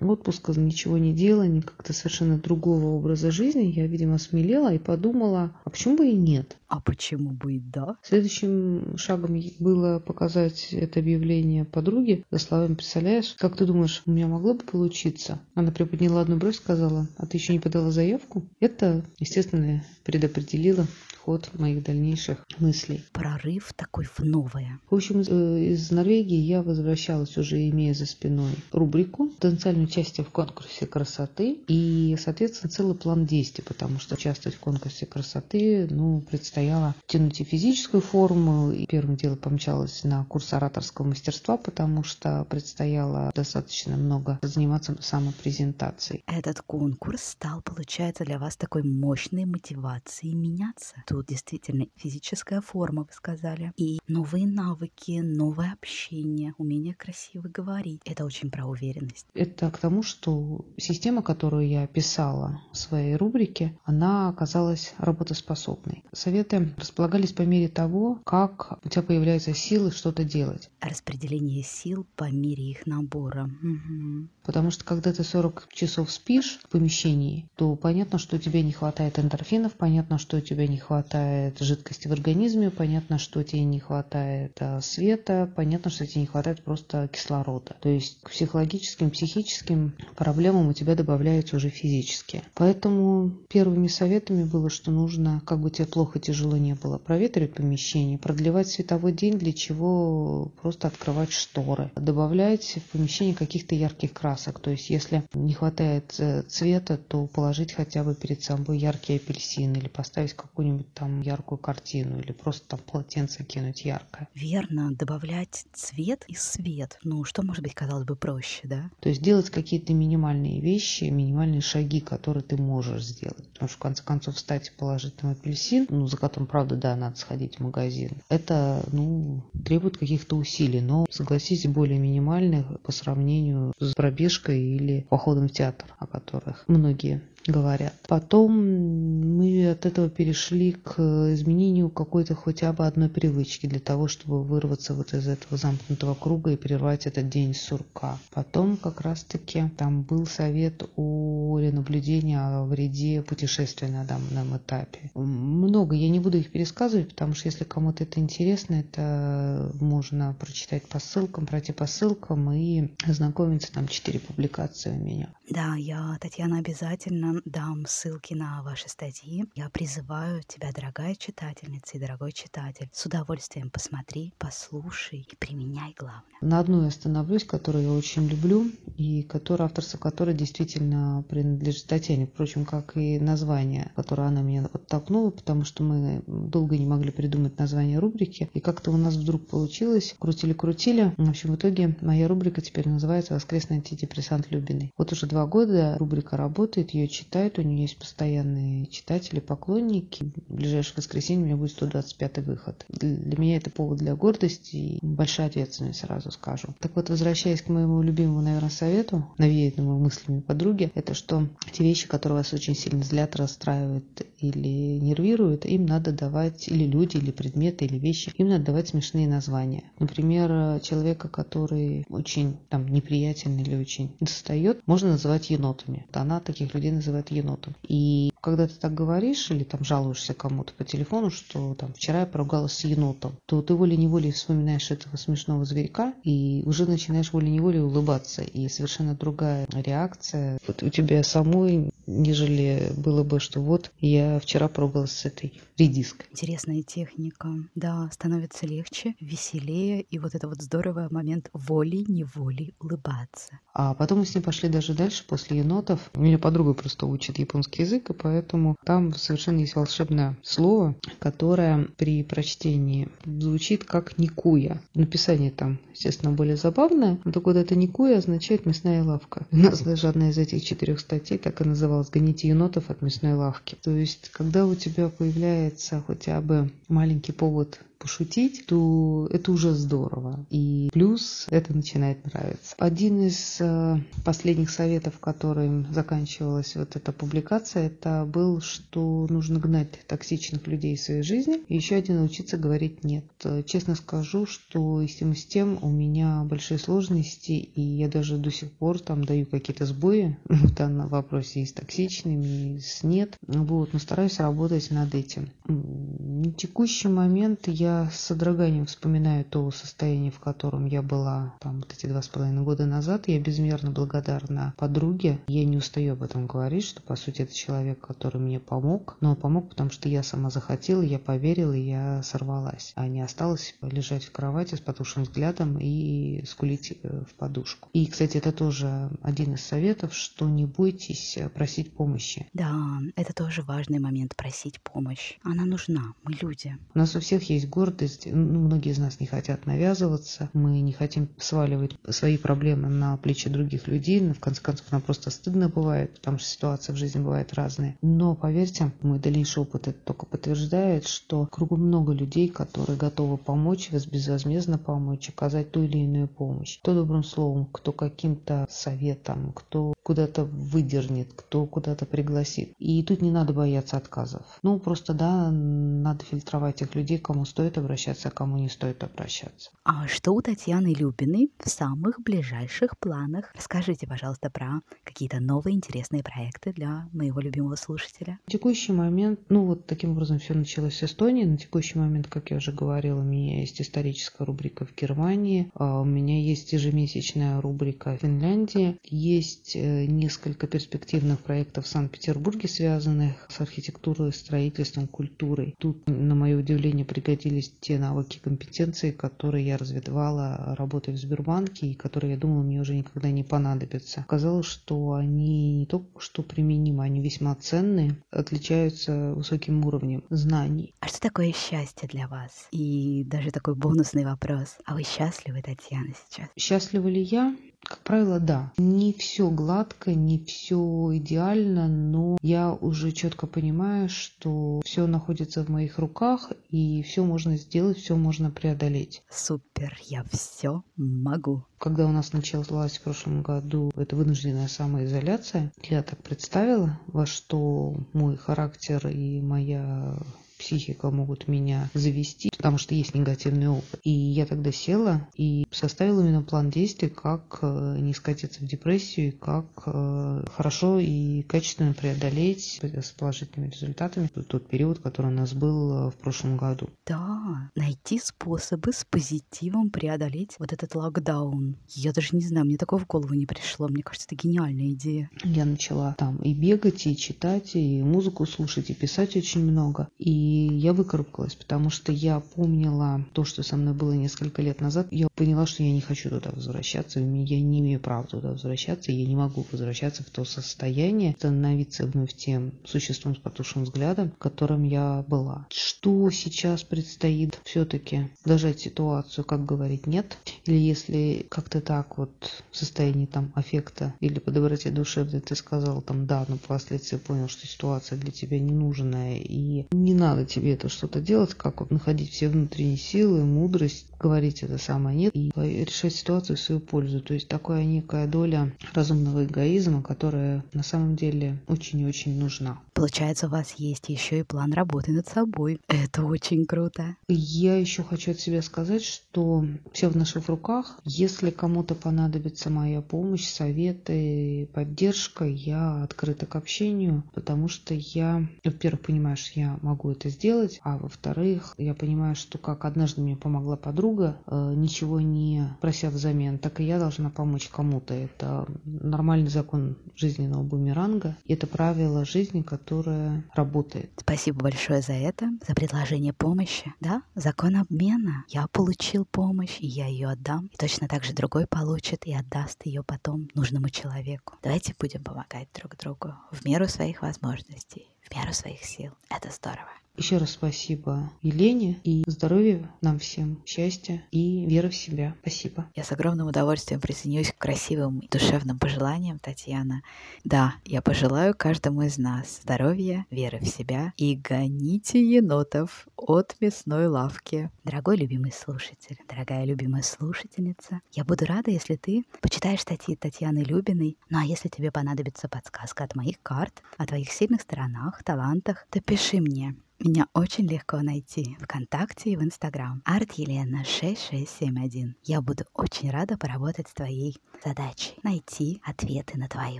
отпуска 0.02 0.54
ничего 0.54 0.98
не 0.98 1.14
делая, 1.14 1.62
как-то 1.62 1.94
совершенно 1.94 2.38
другого 2.38 2.88
образа 2.88 3.32
жизни, 3.32 3.64
я, 3.64 3.88
видимо, 3.88 4.18
смелела 4.18 4.74
и 4.74 4.80
подумала, 4.80 5.52
а 5.64 5.70
почему 5.70 5.98
бы 5.98 6.08
и 6.08 6.14
нет? 6.14 6.58
А 6.68 6.82
почему 6.82 7.32
бы 7.32 7.56
и 7.56 7.60
да? 7.60 7.98
Следующим 8.04 8.98
шагом 8.98 9.40
было 9.60 10.00
показать 10.00 10.70
это 10.72 11.00
объявление 11.00 11.64
подруге 11.64 12.26
за 12.30 12.40
словами 12.40 12.76
«Представляешь, 12.76 13.36
как 13.38 13.56
ты 13.56 13.66
думаешь, 13.66 14.04
у 14.06 14.12
меня 14.12 14.28
могло 14.28 14.54
бы 14.54 14.64
получиться?» 14.64 15.40
Она 15.56 15.72
приподняла 15.72 16.22
одну 16.22 16.38
бровь 16.38 16.56
и 16.56 16.58
сказала 16.58 17.08
«А 17.18 17.26
ты 17.26 17.38
еще 17.38 17.54
не 17.54 17.60
подала 17.60 17.90
заявку?» 17.92 18.44
Это, 18.60 19.06
естественно, 19.18 19.84
предопределило 20.04 20.86
ход 21.28 21.50
моих 21.60 21.84
дальнейших 21.84 22.46
мыслей. 22.58 23.04
Прорыв 23.12 23.74
такой 23.76 24.06
в 24.06 24.20
новое. 24.20 24.80
В 24.90 24.96
общем, 24.96 25.20
э, 25.28 25.74
из 25.74 25.92
Норвегии 25.92 26.40
я 26.40 26.64
возвращалась 26.64 27.38
уже 27.38 27.68
имея 27.68 27.94
за 27.94 28.06
спиной 28.06 28.54
рубрику, 28.72 29.28
потенциальное 29.32 29.84
участие 29.84 30.26
в 30.26 30.30
конкурсе 30.30 30.88
красоты 30.88 31.58
и, 31.68 32.16
соответственно, 32.18 32.72
целый 32.72 32.96
план 32.96 33.26
действий, 33.26 33.66
потому 33.68 34.00
что 34.00 34.16
участвовать 34.16 34.56
в 34.56 34.62
конкурсе 34.62 35.06
красоты, 35.06 35.90
ну, 35.92 36.22
предстояло 36.58 36.96
тянуть 37.06 37.40
и 37.40 37.44
физическую 37.44 38.02
форму, 38.02 38.72
и 38.72 38.88
первым 38.88 39.16
делом 39.16 39.38
помчалась 39.38 40.04
на 40.04 40.26
курс 40.26 40.54
ораторского 40.54 41.06
мастерства, 41.06 41.56
потому 41.56 42.02
что 42.04 42.48
предстояло 42.50 43.32
достаточно 43.36 43.96
много 43.96 44.40
заниматься 44.42 44.98
самопрезентацией. 45.00 46.24
Этот 46.26 46.64
конкурс 46.64 47.22
стал, 47.22 47.62
получается, 47.62 48.26
для 48.26 48.40
вас 48.40 48.58
такой 48.58 48.82
мощной 48.82 49.46
мотивацией 49.46 50.34
меняться. 50.34 50.96
Тут 51.06 51.28
действительно 51.28 51.86
физическая 51.96 52.62
форма, 52.62 53.04
вы 53.04 53.14
сказали, 53.14 53.72
и 53.78 54.00
новые 54.08 54.48
навыки, 54.48 55.20
новое 55.20 55.74
общение, 55.74 56.56
умение 56.58 56.96
красиво 56.96 57.48
говорить. 57.48 58.02
Это 58.04 58.26
очень 58.26 58.50
про 58.50 58.66
уверенность. 58.66 59.28
Это 59.36 59.70
к 59.70 59.78
тому, 59.78 60.02
что 60.02 60.66
система, 60.78 61.22
которую 61.22 61.68
я 61.68 61.86
писала 61.86 62.62
в 62.72 62.78
своей 62.78 63.16
рубрике, 63.16 63.78
она 63.84 64.30
оказалась 64.30 64.96
работоспособной. 64.98 66.04
Советы 66.48 66.74
располагались 66.78 67.34
по 67.34 67.42
мере 67.42 67.68
того, 67.68 68.20
как 68.26 68.80
у 68.84 68.90
тебя 68.90 69.02
появляются 69.02 69.54
силы 69.54 69.92
что-то 69.92 70.24
делать. 70.24 70.70
Распределение 70.80 71.64
сил 71.64 72.06
по 72.16 72.30
мере 72.30 72.72
их 72.72 72.86
набора. 72.86 73.50
Угу. 73.62 74.28
Потому 74.46 74.72
что 74.72 74.86
когда 74.86 75.12
ты 75.12 75.24
40 75.24 75.68
часов 75.74 76.10
спишь 76.10 76.60
в 76.64 76.70
помещении, 76.70 77.48
то 77.56 77.76
понятно, 77.76 78.18
что 78.18 78.40
тебе 78.40 78.62
не 78.62 78.72
хватает 78.72 79.20
эндорфинов, 79.20 79.74
понятно, 79.74 80.18
что 80.18 80.40
тебе 80.40 80.68
не 80.68 80.78
хватает 80.78 81.60
жидкости 81.60 82.08
в 82.08 82.14
организме, 82.14 82.72
понятно, 82.72 83.18
что 83.18 83.44
тебе 83.44 83.66
не 83.66 83.80
хватает 83.80 84.56
а, 84.62 84.80
света, 84.80 85.52
понятно, 85.54 85.92
что 85.92 86.06
тебе 86.06 86.22
не 86.22 86.28
хватает 86.28 86.64
просто 86.64 87.10
кислорода. 87.10 87.76
То 87.82 87.90
есть 87.90 88.22
к 88.22 88.30
психологическим, 88.30 89.12
психическим 89.12 89.94
проблемам 90.16 90.70
у 90.70 90.74
тебя 90.74 90.96
добавляются 90.96 91.58
уже 91.58 91.70
физические. 91.70 92.44
Поэтому 92.54 93.32
первыми 93.50 93.88
советами 93.88 94.46
было, 94.46 94.70
что 94.70 94.92
нужно, 94.92 95.42
как 95.46 95.60
бы 95.60 95.70
тебе 95.70 95.88
плохо, 95.88 96.20
тяжело 96.20 96.37
не 96.46 96.76
было, 96.76 96.98
проветривать 96.98 97.56
помещение, 97.56 98.18
продлевать 98.18 98.68
световой 98.68 99.12
день, 99.12 99.38
для 99.38 99.54
чего 99.54 100.52
просто 100.62 100.88
открывать 100.88 101.32
шторы, 101.32 101.92
добавлять 101.96 102.78
в 102.78 102.92
помещение 102.92 103.36
каких-то 103.36 103.76
ярких 103.76 104.14
красок. 104.14 104.60
То 104.60 104.72
есть 104.72 104.90
если 104.90 105.24
не 105.34 105.54
хватает 105.54 106.16
э, 106.20 106.44
цвета, 106.44 106.98
то 106.98 107.26
положить 107.28 107.74
хотя 107.74 108.04
бы 108.04 108.16
перед 108.16 108.44
собой 108.44 108.78
яркий 108.78 109.16
апельсин 109.16 109.74
или 109.74 109.88
поставить 109.88 110.34
какую-нибудь 110.34 110.94
там 110.94 111.22
яркую 111.22 111.58
картину 111.58 112.20
или 112.20 112.32
просто 112.32 112.68
там 112.68 112.80
полотенце 112.80 113.44
кинуть 113.44 113.86
яркое. 113.86 114.28
Верно, 114.34 114.92
добавлять 114.92 115.66
цвет 115.74 116.24
и 116.28 116.36
свет. 116.36 117.00
Ну, 117.04 117.24
что 117.24 117.42
может 117.44 117.64
быть, 117.64 117.74
казалось 117.74 118.06
бы, 118.06 118.16
проще, 118.16 118.68
да? 118.68 118.90
То 119.00 119.10
есть 119.10 119.22
делать 119.22 119.50
какие-то 119.50 119.94
минимальные 119.94 120.62
вещи, 120.62 121.06
минимальные 121.06 121.62
шаги, 121.62 122.00
которые 122.02 122.44
ты 122.44 122.58
можешь 122.58 123.04
сделать. 123.04 123.48
Потому 123.54 123.70
что, 123.70 123.78
в 123.78 123.82
конце 123.82 124.04
концов, 124.04 124.36
встать 124.36 124.68
и 124.68 124.72
положить 124.78 125.16
там 125.16 125.32
апельсин, 125.32 125.88
ну, 125.90 126.08
за 126.08 126.18
которым, 126.28 126.48
правда, 126.48 126.76
да, 126.76 126.96
надо 126.96 127.16
сходить 127.16 127.56
в 127.56 127.60
магазин, 127.62 128.22
это, 128.30 128.84
ну, 128.92 129.44
требует 129.66 129.98
каких-то 129.98 130.36
усилий, 130.36 130.82
но, 130.82 131.06
согласитесь, 131.10 131.70
более 131.70 132.00
минимальных 132.00 132.66
по 132.82 132.92
сравнению 132.92 133.74
с 133.80 133.94
пробежкой 133.94 134.62
или 134.62 135.06
походом 135.10 135.48
в 135.48 135.52
театр, 135.52 135.88
о 135.98 136.06
которых 136.06 136.66
многие 136.68 137.22
говорят. 137.46 137.94
Потом 138.08 139.38
мы 139.38 139.70
от 139.70 139.86
этого 139.86 140.10
перешли 140.10 140.74
к 140.74 141.00
изменению 141.34 141.90
какой-то 141.90 142.36
хотя 142.36 142.74
бы 142.74 142.86
одной 142.86 143.10
привычки 143.10 143.68
для 143.68 143.80
того, 143.80 144.08
чтобы 144.08 144.44
вырваться 144.44 144.94
вот 144.94 145.14
из 145.14 145.28
этого 145.28 145.58
замкнутого 145.58 146.14
круга 146.16 146.52
и 146.52 146.58
прервать 146.58 147.06
этот 147.06 147.30
день 147.30 147.54
сурка. 147.54 148.18
Потом 148.34 148.78
как 148.78 149.02
раз-таки 149.02 149.64
там 149.78 150.04
был 150.04 150.26
совет 150.26 150.84
о 150.96 151.60
наблюдении 151.60 152.38
о 152.38 152.66
вреде 152.66 153.22
путешествия 153.22 153.88
на 153.88 154.04
данном 154.04 154.58
этапе. 154.58 155.12
Много, 155.16 155.96
я 155.96 156.10
не 156.10 156.20
буду 156.20 156.38
их 156.38 156.52
пересказывать, 156.52 157.10
потому 157.10 157.34
что 157.34 157.48
если 157.48 157.64
кому-то 157.64 158.04
это 158.04 158.20
интересно, 158.20 158.76
это 158.76 159.72
можно 159.80 160.36
прочитать 160.40 160.88
по 160.88 161.00
ссылкам, 161.00 161.46
пройти 161.46 161.72
по 161.74 161.86
ссылкам 161.86 162.52
и 162.52 162.90
ознакомиться. 163.08 163.72
Там 163.72 163.88
четыре 163.88 164.20
публикации 164.20 164.92
у 164.92 165.04
меня. 165.04 165.30
Да, 165.50 165.76
я, 165.76 166.18
Татьяна, 166.20 166.60
обязательно 166.60 167.37
дам 167.46 167.86
ссылки 167.88 168.34
на 168.34 168.62
ваши 168.64 168.90
статьи. 168.90 169.46
Я 169.56 169.70
призываю 169.70 170.44
тебя, 170.48 170.72
дорогая 170.74 171.16
читательница 171.16 171.98
и 171.98 172.00
дорогой 172.00 172.32
читатель, 172.32 172.90
с 172.92 173.06
удовольствием 173.06 173.70
посмотри, 173.70 174.34
послушай 174.38 175.28
и 175.32 175.36
применяй 175.36 175.96
главное. 175.98 176.24
На 176.42 176.60
одну 176.60 176.82
я 176.82 176.88
остановлюсь, 176.88 177.44
которую 177.44 177.84
я 177.86 177.92
очень 177.92 178.28
люблю, 178.28 178.72
и 178.98 179.24
которая, 179.24 179.68
авторство 179.68 179.98
которой 179.98 180.36
действительно 180.36 181.24
принадлежит 181.28 181.86
Татьяне. 181.86 182.28
Впрочем, 182.28 182.66
как 182.66 182.96
и 182.96 183.20
название, 183.20 183.92
которое 183.96 184.28
она 184.28 184.42
меня 184.42 184.68
подтолкнула, 184.68 185.32
потому 185.32 185.64
что 185.64 185.84
мы 185.84 186.24
долго 186.28 186.78
не 186.78 186.86
могли 186.86 187.12
придумать 187.12 187.58
название 187.58 188.00
рубрики. 188.00 188.50
И 188.54 188.60
как-то 188.60 188.92
у 188.92 188.98
нас 188.98 189.16
вдруг 189.16 189.48
получилось, 189.48 190.16
крутили-крутили. 190.20 191.14
В 191.18 191.30
общем, 191.30 191.52
в 191.52 191.56
итоге 191.56 191.96
моя 192.02 192.28
рубрика 192.28 192.62
теперь 192.62 192.88
называется 192.88 193.34
«Воскресный 193.34 193.78
антидепрессант 193.78 194.52
Любиной». 194.52 194.92
Вот 194.98 195.12
уже 195.12 195.28
два 195.28 195.46
года 195.46 195.96
рубрика 195.98 196.38
работает, 196.38 196.92
ее 196.92 197.08
читают, 197.18 197.58
у 197.58 197.62
нее 197.62 197.82
есть 197.82 197.98
постоянные 197.98 198.86
читатели, 198.88 199.40
поклонники. 199.40 200.32
В 200.48 200.56
ближайшее 200.56 200.96
воскресенье 200.98 201.44
у 201.44 201.46
меня 201.48 201.58
будет 201.58 201.72
125 201.72 202.38
выход. 202.40 202.86
Для 202.90 203.38
меня 203.38 203.58
это 203.58 203.70
повод 203.70 203.98
для 203.98 204.16
гордости 204.16 204.76
и 204.76 205.00
большая 205.02 205.48
ответственность, 205.48 206.00
сразу 206.00 206.32
скажу. 206.32 206.76
Так 206.80 206.96
вот, 206.96 207.10
возвращаясь 207.10 207.62
к 207.62 207.70
моему 207.70 208.02
любимому, 208.02 208.42
наверное, 208.42 208.70
совету, 208.70 209.26
навеянному 209.38 210.00
мыслями 210.00 210.42
подруги, 210.42 210.92
это 210.94 211.14
что 211.14 211.48
те 211.72 211.84
вещи, 211.84 212.08
которые 212.08 212.38
вас 212.38 212.54
очень 212.54 212.76
сильно 212.76 213.04
злят, 213.04 213.36
расстраивают 213.36 214.06
или 214.40 215.00
нервируют, 215.00 215.66
им 215.66 215.86
надо 215.86 216.12
давать 216.12 216.68
или 216.68 216.86
люди, 216.86 217.18
или 217.18 217.32
предметы, 217.32 217.86
или 217.86 217.98
вещи, 217.98 218.32
им 218.38 218.50
надо 218.50 218.66
давать 218.66 218.90
смешные 218.90 219.28
названия. 219.28 219.84
Например, 220.00 220.80
человека, 220.82 221.28
который 221.30 222.06
очень 222.10 222.58
там 222.70 222.88
неприятен 222.88 223.58
или 223.58 223.76
очень 223.76 224.16
достает, 224.20 224.86
можно 224.86 225.12
называть 225.12 225.50
енотами. 225.50 226.06
Она 226.12 226.40
таких 226.40 226.74
людей 226.74 226.92
называет 226.92 227.07
енотом. 227.30 227.76
И 227.88 228.32
когда 228.42 228.68
ты 228.68 228.76
так 228.76 228.94
говоришь 228.94 229.52
или 229.52 229.64
там 229.64 229.84
жалуешься 229.84 230.34
кому-то 230.34 230.74
по 230.74 230.84
телефону, 230.84 231.30
что 231.30 231.76
там 231.76 231.94
вчера 231.94 232.22
я 232.22 232.26
поругалась 232.26 232.74
с 232.74 232.84
енотом, 232.86 233.34
то 233.46 233.62
ты 233.62 233.74
волей-неволей 233.74 234.32
вспоминаешь 234.32 234.92
этого 234.92 235.18
смешного 235.18 235.66
зверька 235.66 236.14
и 236.24 236.64
уже 236.66 236.86
начинаешь 236.86 237.34
волей-неволей 237.34 237.80
улыбаться. 237.80 238.42
И 238.42 238.70
совершенно 238.70 239.16
другая 239.16 239.68
реакция 239.72 240.60
вот 240.68 240.84
у 240.84 240.90
тебя 240.90 241.24
самой, 241.24 241.92
нежели 242.06 242.92
было 242.96 243.24
бы, 243.24 243.40
что 243.40 243.62
вот 243.62 243.92
я 244.00 244.40
вчера 244.40 244.68
поругалась 244.68 245.12
с 245.12 245.26
этой 245.26 245.60
редиской. 245.78 246.26
Интересная 246.32 246.84
техника. 246.84 247.50
Да, 247.76 248.10
становится 248.12 248.66
легче, 248.66 249.16
веселее, 249.20 250.02
и 250.02 250.20
вот 250.20 250.36
это 250.36 250.48
вот 250.48 250.62
здоровый 250.62 251.08
момент 251.10 251.50
волей-неволей 251.54 252.76
улыбаться. 252.80 253.60
А 253.74 253.94
потом 253.94 254.20
мы 254.20 254.26
с 254.26 254.34
ним 254.34 254.44
пошли 254.44 254.70
даже 254.70 254.94
дальше, 254.94 255.24
после 255.28 255.60
енотов. 255.60 256.10
У 256.16 256.22
меня 256.22 256.40
подруга 256.40 256.74
просто 256.74 256.97
учит 257.06 257.40
японский 257.40 257.84
язык, 257.84 258.10
и 258.10 258.14
поэтому 258.14 258.76
там 258.86 259.14
совершенно 259.16 259.60
есть 259.60 259.76
волшебное 259.76 260.38
слово, 260.44 260.96
которое 261.20 261.88
при 261.98 262.24
прочтении 262.24 263.10
звучит 263.26 263.84
как 263.84 264.18
«никуя». 264.18 264.82
Написание 264.94 265.52
там, 265.52 265.80
естественно, 265.94 266.32
более 266.32 266.56
забавное, 266.56 267.20
но 267.24 267.32
так 267.32 267.46
вот 267.46 267.56
это 267.56 267.76
«никуя» 267.76 268.18
означает 268.18 268.66
«мясная 268.66 269.04
лавка». 269.04 269.46
У 269.52 269.58
нас 269.58 269.82
даже 269.82 270.08
одна 270.08 270.30
из 270.30 270.38
этих 270.38 270.64
четырех 270.64 271.00
статей 271.00 271.38
так 271.38 271.62
и 271.62 271.66
называлась 271.66 272.10
«Гоните 272.10 272.48
енотов 272.48 272.90
от 272.90 273.02
мясной 273.02 273.34
лавки». 273.34 273.76
То 273.82 273.92
есть, 273.92 274.30
когда 274.30 274.66
у 274.66 274.76
тебя 274.76 275.10
появляется 275.10 276.04
хотя 276.06 276.42
бы 276.42 276.72
маленький 276.88 277.32
повод 277.32 277.80
пошутить, 277.98 278.66
то 278.68 279.28
это 279.32 279.52
уже 279.52 279.74
здорово. 279.74 280.46
И 280.50 280.90
плюс 280.92 281.48
это 281.50 281.76
начинает 281.76 282.26
нравиться. 282.26 282.76
Один 282.78 283.22
из 283.22 283.58
э, 283.60 283.98
последних 284.24 284.70
советов, 284.70 285.20
которым 285.20 285.92
заканчивалась 285.94 286.76
вот 286.76 286.96
эта 286.96 287.12
публикация, 287.12 287.88
это 287.88 288.26
был, 288.26 288.62
что 288.62 289.28
нужно 289.30 289.60
гнать 289.60 290.06
токсичных 290.08 290.68
людей 290.68 290.94
из 290.94 291.06
своей 291.06 291.24
жизни. 291.24 291.62
И 291.68 291.76
еще 291.76 291.96
один 291.96 292.18
научиться 292.18 292.58
говорить 292.58 293.04
«нет». 293.04 293.26
Честно 293.66 293.96
скажу, 293.96 294.46
что 294.46 295.02
и 295.02 295.08
с 295.08 295.16
тем, 295.16 295.32
и 295.32 295.36
с 295.36 295.46
тем 295.46 295.80
у 295.82 295.90
меня 295.90 296.44
большие 296.44 296.78
сложности, 296.78 297.52
и 297.52 297.82
я 297.82 298.08
даже 298.08 298.38
до 298.38 298.52
сих 298.52 298.72
пор 298.72 299.00
там 299.00 299.24
даю 299.24 299.46
какие-то 299.46 299.86
сбои 299.86 300.38
в 300.46 300.74
данном 300.74 301.08
вопросе 301.08 301.62
и 301.62 301.66
с 301.66 301.74
токсичными, 301.74 302.76
и 302.76 302.80
с 302.80 303.04
«нет». 303.04 303.38
Вот, 303.48 303.94
но 303.94 304.00
стараюсь 304.00 304.40
работать 304.40 304.92
над 304.92 305.16
этим. 305.16 305.50
На 305.68 306.52
текущий 306.52 307.08
момент 307.08 307.68
я 307.68 307.87
я 307.88 308.10
с 308.12 308.20
содроганием 308.20 308.86
вспоминаю 308.86 309.46
то 309.46 309.72
состояние, 309.72 310.32
в 310.32 310.40
котором 310.40 310.86
я 310.86 311.02
была 311.02 311.54
там 311.62 311.78
вот 311.78 311.94
эти 311.94 312.06
два 312.06 312.22
с 312.22 312.28
половиной 312.28 312.64
года 312.64 312.86
назад. 312.86 313.28
Я 313.28 313.40
безмерно 313.40 313.92
благодарна 313.92 314.74
подруге. 314.78 315.40
Я 315.48 315.64
не 315.64 315.78
устаю 315.78 316.14
об 316.14 316.24
этом 316.24 316.48
говорить, 316.48 316.84
что 316.84 317.02
по 317.02 317.16
сути 317.16 317.44
это 317.44 317.54
человек, 317.54 318.00
который 318.06 318.42
мне 318.42 318.60
помог. 318.60 319.16
Но 319.22 319.36
помог, 319.36 319.70
потому 319.70 319.90
что 319.90 320.10
я 320.10 320.22
сама 320.22 320.50
захотела, 320.50 321.02
я 321.02 321.18
поверила, 321.18 321.72
и 321.72 321.90
я 321.90 322.22
сорвалась. 322.24 322.92
А 322.96 323.08
не 323.08 323.22
осталась 323.22 323.76
лежать 323.82 324.26
в 324.26 324.32
кровати 324.32 324.76
с 324.76 324.82
потушенным 324.82 325.24
взглядом 325.26 325.78
и 325.80 326.44
скулить 326.46 326.98
э, 327.02 327.24
в 327.30 327.36
подушку. 327.36 327.90
И, 327.94 328.06
кстати, 328.08 328.38
это 328.38 328.52
тоже 328.52 329.10
один 329.22 329.54
из 329.54 329.64
советов, 329.64 330.14
что 330.14 330.50
не 330.50 330.66
бойтесь 330.66 331.38
просить 331.54 331.94
помощи. 331.94 332.48
Да, 332.54 333.00
это 333.16 333.34
тоже 333.34 333.62
важный 333.62 334.00
момент, 334.00 334.36
просить 334.36 334.82
помощь. 334.82 335.38
Она 335.44 335.64
нужна, 335.64 336.14
мы 336.24 336.34
люди. 336.42 336.78
У 336.94 337.00
нас 337.00 337.16
у 337.16 337.22
всех 337.22 337.50
есть 337.50 337.70
гордость. 337.78 338.26
Ну, 338.26 338.60
многие 338.60 338.92
из 338.92 338.98
нас 338.98 339.20
не 339.20 339.28
хотят 339.28 339.68
навязываться. 339.68 340.50
Мы 340.54 340.82
не 340.82 340.94
хотим 340.94 341.30
сваливать 341.38 341.92
свои 342.10 342.36
проблемы 342.38 342.90
на 342.90 343.18
плечи 343.18 343.50
других 343.50 343.88
людей. 343.88 344.20
Но, 344.20 344.34
в 344.34 344.40
конце 344.40 344.64
концов, 344.64 344.92
нам 344.92 345.02
просто 345.02 345.30
стыдно 345.30 345.70
бывает, 345.70 346.16
потому 346.16 346.40
что 346.40 346.48
ситуация 346.48 346.94
в 346.94 346.98
жизни 346.98 347.20
бывает 347.20 347.54
разная. 347.54 347.96
Но, 348.02 348.34
поверьте, 348.34 348.92
мой 349.04 349.20
дальнейший 349.20 349.62
опыт 349.62 349.88
это 349.90 350.00
только 350.04 350.26
подтверждает, 350.26 351.08
что 351.08 351.46
кругом 351.46 351.86
много 351.86 352.14
людей, 352.14 352.50
которые 352.50 352.98
готовы 352.98 353.38
помочь, 353.38 353.92
вас 353.92 354.08
безвозмездно 354.08 354.80
помочь, 354.80 355.30
оказать 355.30 355.72
ту 355.72 355.84
или 355.84 356.00
иную 356.00 356.28
помощь. 356.28 356.80
Кто 356.80 356.96
добрым 356.96 357.24
словом, 357.24 357.68
кто 357.72 357.92
каким-то 357.92 358.66
советом, 358.72 359.52
кто 359.54 359.94
куда-то 360.08 360.46
выдернет, 360.46 361.28
кто 361.36 361.66
куда-то 361.66 362.06
пригласит. 362.06 362.72
И 362.80 363.04
тут 363.04 363.22
не 363.22 363.30
надо 363.30 363.52
бояться 363.52 363.98
отказов. 363.98 364.46
Ну, 364.64 364.80
просто, 364.80 365.14
да, 365.14 365.52
надо 365.52 366.24
фильтровать 366.24 366.78
тех 366.78 366.96
людей, 366.96 367.18
кому 367.18 367.44
стоит 367.44 367.67
стоит 367.68 367.78
обращаться, 367.78 368.30
а 368.30 368.32
кому 368.32 368.58
не 368.58 368.70
стоит 368.70 369.04
обращаться. 369.04 369.72
А 369.84 370.08
что 370.08 370.32
у 370.34 370.42
Татьяны 370.42 370.94
Любиной 370.94 371.52
в 371.60 371.70
самых 371.70 372.22
ближайших 372.22 372.98
планах? 372.98 373.52
Расскажите, 373.56 374.08
пожалуйста, 374.08 374.50
про 374.50 374.82
какие-то 375.04 375.40
новые 375.42 375.76
интересные 375.76 376.24
проекты 376.24 376.72
для 376.72 377.10
моего 377.12 377.42
любимого 377.42 377.76
слушателя. 377.76 378.40
В 378.48 378.52
текущий 378.52 378.94
момент, 378.94 379.42
ну 379.50 379.66
вот 379.66 379.86
таким 379.86 380.12
образом 380.12 380.40
все 380.40 380.54
началось 380.54 380.96
с 380.96 381.04
Эстонии. 381.04 381.44
На 381.44 381.58
текущий 381.58 382.00
момент, 382.00 382.28
как 382.28 382.52
я 382.52 382.58
уже 382.58 382.72
говорила, 382.72 383.20
у 383.20 383.24
меня 383.24 383.60
есть 383.60 383.82
историческая 383.82 384.46
рубрика 384.46 384.86
в 384.86 384.96
Германии, 384.96 385.70
а 385.74 386.00
у 386.00 386.06
меня 386.06 386.40
есть 386.40 386.72
ежемесячная 386.72 387.60
рубрика 387.60 388.16
в 388.16 388.22
Финляндии, 388.22 388.98
есть 389.04 389.76
э, 389.76 390.06
несколько 390.06 390.68
перспективных 390.68 391.40
проектов 391.40 391.86
в 391.86 391.90
Санкт-Петербурге, 391.90 392.70
связанных 392.70 393.34
с 393.50 393.60
архитектурой, 393.60 394.32
строительством, 394.32 395.08
культурой. 395.08 395.76
Тут, 395.80 396.08
на 396.08 396.36
мое 396.36 396.58
удивление, 396.58 397.06
пригодились 397.06 397.57
появились 397.58 397.74
те 397.80 397.98
навыки, 397.98 398.40
компетенции, 398.44 399.12
которые 399.12 399.66
я 399.66 399.78
развивала, 399.78 400.76
работая 400.78 401.16
в 401.16 401.18
Сбербанке, 401.18 401.88
и 401.88 401.94
которые, 401.96 402.34
я 402.34 402.38
думала, 402.38 402.62
мне 402.62 402.82
уже 402.82 402.96
никогда 402.96 403.32
не 403.32 403.44
понадобятся. 403.44 404.22
Оказалось, 404.22 404.66
что 404.66 405.14
они 405.14 405.74
не 405.74 405.86
только 405.86 406.20
что 406.20 406.44
применимы, 406.44 407.04
они 407.04 407.22
весьма 407.22 407.56
ценные, 407.56 408.16
отличаются 408.32 409.34
высоким 409.34 409.86
уровнем 409.86 410.24
знаний. 410.30 410.94
А 411.00 411.08
что 411.08 411.20
такое 411.20 411.52
счастье 411.54 412.08
для 412.08 412.28
вас? 412.28 412.68
И 412.72 413.24
даже 413.26 413.52
такой 413.52 413.76
бонусный 413.76 414.26
вопрос. 414.26 414.78
А 414.86 414.94
вы 414.94 415.04
счастливы, 415.04 415.62
Татьяна, 415.62 416.14
сейчас? 416.30 416.50
Счастлива 416.58 417.08
ли 417.08 417.22
я? 417.22 417.56
Как 417.88 418.00
правило, 418.00 418.42
да. 418.42 418.74
Не 418.78 419.14
все 419.14 419.50
гладко, 419.50 420.14
не 420.14 420.44
все 420.44 421.12
идеально, 421.14 421.88
но 421.88 422.38
я 422.42 422.74
уже 422.74 423.14
четко 423.14 423.48
понимаю, 423.48 424.10
что 424.10 424.82
все 424.84 425.08
находится 425.08 425.64
в 425.64 425.70
моих 425.70 425.98
руках, 425.98 426.52
и 426.70 427.02
все 427.04 427.24
можно 427.24 427.56
сделать, 427.56 427.98
все 427.98 428.18
можно 428.18 428.52
преодолеть. 428.52 429.24
Супер, 429.30 429.98
я 430.04 430.26
все 430.30 430.84
могу. 430.98 431.64
Когда 431.78 432.08
у 432.08 432.12
нас 432.12 432.34
началась 432.34 432.98
в 432.98 433.04
прошлом 433.04 433.42
году 433.42 433.92
эта 433.96 434.18
вынужденная 434.18 434.68
самоизоляция, 434.68 435.72
я 435.84 436.04
так 436.04 436.22
представила, 436.22 437.00
во 437.08 437.26
что 437.26 437.96
мой 438.12 438.36
характер 438.36 439.08
и 439.08 439.40
моя 439.40 440.18
психика 440.58 441.12
могут 441.12 441.48
меня 441.48 441.90
завести, 441.94 442.50
потому 442.56 442.78
что 442.78 442.96
есть 442.96 443.16
негативный 443.16 443.70
опыт. 443.70 444.00
И 444.04 444.12
я 444.12 444.46
тогда 444.46 444.72
села 444.72 445.28
и 445.36 445.66
составила 445.72 446.22
именно 446.22 446.42
план 446.42 446.70
действий, 446.70 447.10
как 447.10 447.60
э, 447.62 447.98
не 448.00 448.14
скатиться 448.14 448.62
в 448.62 448.68
депрессию, 448.68 449.28
и 449.28 449.32
как 449.32 449.66
э, 449.86 450.44
хорошо 450.56 451.00
и 451.00 451.44
качественно 451.44 451.94
преодолеть 451.94 452.80
с 452.82 453.12
положительными 453.12 453.70
результатами 453.70 454.28
тот 454.28 454.68
период, 454.68 455.00
который 455.00 455.28
у 455.28 455.36
нас 455.36 455.54
был 455.54 456.10
в 456.10 456.16
прошлом 456.16 456.58
году. 456.58 456.90
Да, 457.06 457.70
найти 457.76 458.20
способы 458.20 458.94
с 458.94 459.06
позитивом 459.06 459.90
преодолеть 459.90 460.56
вот 460.60 460.74
этот 460.74 460.96
локдаун. 460.96 461.78
Я 461.90 462.14
даже 462.14 462.36
не 462.36 462.46
знаю, 462.46 462.66
мне 462.66 462.78
такого 462.78 463.00
в 463.00 463.08
голову 463.08 463.34
не 463.34 463.46
пришло. 463.46 463.88
Мне 463.88 464.04
кажется, 464.04 464.28
это 464.30 464.36
гениальная 464.36 464.92
идея. 464.92 465.30
Я 465.44 465.66
начала 465.66 466.16
там 466.18 466.38
и 466.38 466.54
бегать, 466.54 467.06
и 467.08 467.16
читать, 467.16 467.76
и 467.76 468.02
музыку 468.02 468.46
слушать, 468.46 468.90
и 468.90 468.94
писать 468.94 469.36
очень 469.36 469.64
много. 469.64 470.08
И 470.18 470.47
я 470.48 470.94
выкарабкалась, 470.94 471.56
потому 471.56 471.90
что 471.90 472.12
я 472.12 472.40
помнила 472.40 473.26
то, 473.34 473.44
что 473.44 473.64
со 473.64 473.78
мной 473.78 473.94
было 473.94 474.14
несколько 474.14 474.62
лет 474.62 474.82
назад. 474.82 475.08
Я 475.12 475.28
поняла, 475.36 475.66
что 475.66 475.84
я 475.84 475.92
не 475.92 476.02
хочу 476.02 476.30
туда 476.30 476.52
возвращаться. 476.52 477.20
Я 477.20 477.26
не 477.62 477.80
имею 477.80 478.00
права 478.00 478.26
туда 478.26 478.52
возвращаться. 478.52 479.12
Я 479.12 479.26
не 479.26 479.36
могу 479.36 479.66
возвращаться 479.72 480.24
в 480.24 480.30
то 480.30 480.46
состояние, 480.46 481.36
становиться 481.38 482.06
вновь 482.06 482.34
тем 482.34 482.74
существом 482.86 483.36
с 483.36 483.40
потушенным 483.40 483.86
взглядом, 483.86 484.32
в 484.32 484.38
котором 484.38 484.84
я 484.84 485.24
была. 485.28 485.68
Что 486.08 486.32
сейчас 486.32 486.84
предстоит 486.84 487.60
все-таки 487.66 488.30
дожать 488.46 488.80
ситуацию, 488.80 489.44
как 489.44 489.66
говорить 489.66 490.08
нет? 490.08 490.38
Или 490.64 490.78
если 490.78 491.46
как-то 491.50 491.82
так 491.82 492.18
вот 492.18 492.32
в 492.72 492.78
состоянии 492.78 493.26
там 493.26 493.52
аффекта 493.56 494.14
или 494.22 494.40
по 494.40 494.50
доброте 494.50 494.90
душевной 494.90 495.42
ты 495.42 495.54
сказал 495.54 496.02
там 496.02 496.26
да, 496.26 496.46
но 496.48 496.56
впоследствии 496.56 497.18
понял, 497.18 497.50
что 497.50 497.68
ситуация 497.68 498.18
для 498.18 498.32
тебя 498.32 498.58
ненужная 498.58 499.36
и 499.38 499.86
не 499.92 500.14
надо 500.14 500.46
тебе 500.46 500.76
это 500.76 500.88
что-то 500.88 501.20
делать, 501.20 501.56
как 501.56 501.82
вот 501.82 501.92
находить 501.92 502.32
все 502.32 502.48
внутренние 502.48 502.96
силы, 502.96 503.44
мудрость, 503.44 504.06
говорить 504.18 504.64
это 504.64 504.78
самое 504.78 505.18
нет 505.18 505.36
и 505.36 505.52
решать 505.56 506.16
ситуацию 506.16 506.56
в 506.56 506.62
свою 506.62 506.80
пользу. 506.80 507.20
То 507.20 507.34
есть 507.34 507.50
такая 507.50 507.84
некая 507.84 508.28
доля 508.28 508.72
разумного 508.94 509.44
эгоизма, 509.44 510.02
которая 510.02 510.64
на 510.72 510.84
самом 510.84 511.18
деле 511.18 511.60
очень 511.68 512.00
и 512.00 512.06
очень 512.06 512.40
нужна. 512.40 512.80
Получается, 512.94 513.48
у 513.48 513.50
вас 513.50 513.76
есть 513.78 514.06
еще 514.08 514.40
и 514.40 514.44
план 514.44 514.74
работы 514.74 515.12
над 515.12 515.28
собой. 515.28 515.80
Это 516.04 516.24
очень 516.24 516.66
круто. 516.66 517.16
Я 517.28 517.78
еще 517.78 518.04
хочу 518.04 518.32
от 518.32 518.40
себя 518.40 518.62
сказать, 518.62 519.04
что 519.04 519.66
все 519.92 520.10
в 520.10 520.16
наших 520.16 520.48
руках. 520.48 521.00
Если 521.04 521.50
кому-то 521.50 521.96
понадобится 521.96 522.70
моя 522.70 523.02
помощь, 523.02 523.48
советы, 523.48 524.70
поддержка, 524.74 525.46
я 525.46 526.04
открыта 526.04 526.46
к 526.46 526.56
общению, 526.56 527.24
потому 527.34 527.68
что 527.68 527.94
я, 527.94 528.48
во-первых, 528.64 529.02
понимаю, 529.02 529.38
что 529.38 529.60
я 529.60 529.80
могу 529.82 530.12
это 530.12 530.30
сделать, 530.30 530.80
а 530.84 530.98
во-вторых, 530.98 531.74
я 531.78 531.94
понимаю, 531.94 532.36
что 532.36 532.58
как 532.58 532.86
однажды 532.86 533.22
мне 533.22 533.36
помогла 533.36 533.76
подруга, 533.76 534.38
э, 534.46 534.74
ничего 534.76 535.20
не 535.20 535.76
прося 535.82 536.10
взамен, 536.10 536.60
так 536.60 536.80
и 536.80 536.84
я 536.84 537.00
должна 537.00 537.30
помочь 537.30 537.70
кому-то. 537.70 538.14
Это 538.14 538.68
нормальный 538.86 539.50
закон 539.50 539.98
жизненного 540.16 540.64
бумеранга. 540.64 541.38
Это 541.48 541.66
правило 541.66 542.26
жизни, 542.26 542.62
которое 542.62 543.44
работает. 543.54 544.12
Спасибо 544.18 544.60
большое 544.60 545.02
за 545.02 545.14
это, 545.14 545.50
за 545.68 545.74
предложение 545.78 546.34
помощи. 546.34 546.92
Да, 547.00 547.22
закон 547.36 547.76
обмена. 547.76 548.46
Я 548.48 548.66
получил 548.68 549.26
помощь, 549.26 549.78
и 549.80 549.86
я 549.86 550.08
ее 550.08 550.30
отдам. 550.30 550.72
И 550.74 550.76
точно 550.76 551.08
так 551.08 551.24
же 551.24 551.34
другой 551.34 551.68
получит 551.68 552.26
и 552.26 552.34
отдаст 552.34 552.84
ее 552.88 553.04
потом 553.04 553.48
нужному 553.54 553.90
человеку. 553.90 554.56
Давайте 554.64 554.96
будем 555.00 555.24
помогать 555.24 555.68
друг 555.76 555.96
другу 555.96 556.34
в 556.52 556.66
меру 556.66 556.88
своих 556.88 557.22
возможностей, 557.22 558.10
в 558.24 558.36
меру 558.36 558.54
своих 558.54 558.84
сил. 558.84 559.12
Это 559.30 559.52
здорово. 559.52 559.92
Еще 560.18 560.38
раз 560.38 560.50
спасибо 560.50 561.32
Елене 561.44 562.00
и 562.04 562.24
здоровья 562.26 562.90
нам 563.02 563.20
всем, 563.20 563.62
счастья 563.68 564.24
и 564.32 564.66
веры 564.66 564.90
в 564.90 564.96
себя. 564.96 565.36
Спасибо. 565.42 565.86
Я 565.96 566.04
с 566.04 566.12
огромным 566.12 566.48
удовольствием 566.48 567.00
присоединюсь 567.00 567.52
к 567.52 567.58
красивым 567.60 568.20
и 568.20 568.28
душевным 568.28 568.80
пожеланиям, 568.80 569.38
Татьяна. 569.38 570.02
Да, 570.44 570.74
я 570.86 571.04
пожелаю 571.04 571.54
каждому 571.56 572.02
из 572.02 572.18
нас 572.18 572.62
здоровья, 572.64 573.28
веры 573.30 573.60
в 573.60 573.68
себя 573.68 574.12
и 574.18 574.36
гоните 574.36 575.24
енотов 575.24 576.08
от 576.16 576.56
мясной 576.60 577.06
лавки. 577.06 577.70
Дорогой 577.84 578.18
любимый 578.18 578.52
слушатель, 578.52 579.20
дорогая 579.30 579.66
любимая 579.66 580.02
слушательница, 580.02 581.00
я 581.12 581.26
буду 581.26 581.46
рада, 581.46 581.70
если 581.70 581.96
ты 581.96 582.26
почитаешь 582.42 582.82
статьи 582.82 583.16
Татьяны 583.16 583.60
Любиной. 583.60 584.18
Ну 584.32 584.40
а 584.40 584.44
если 584.44 584.68
тебе 584.68 584.92
понадобится 584.92 585.48
подсказка 585.48 586.04
от 586.06 586.16
моих 586.16 586.42
карт, 586.42 586.82
о 586.98 587.06
твоих 587.06 587.32
сильных 587.32 587.62
сторонах, 587.62 588.24
талантах, 588.24 588.88
то 588.90 589.00
пиши 589.00 589.40
мне. 589.40 589.76
Меня 590.00 590.28
очень 590.34 590.68
легко 590.68 590.98
найти 590.98 591.58
ВКонтакте 591.60 592.30
и 592.30 592.36
в 592.36 592.44
Инстаграм. 592.44 593.02
Арт 593.04 593.34
Елена 593.34 593.84
6671. 593.84 595.16
Я 595.24 595.42
буду 595.42 595.66
очень 595.74 596.12
рада 596.12 596.38
поработать 596.38 596.88
с 596.88 596.94
твоей 596.94 597.36
задачей. 597.66 598.14
Найти 598.22 598.80
ответы 598.86 599.40
на 599.40 599.50
твои 599.50 599.80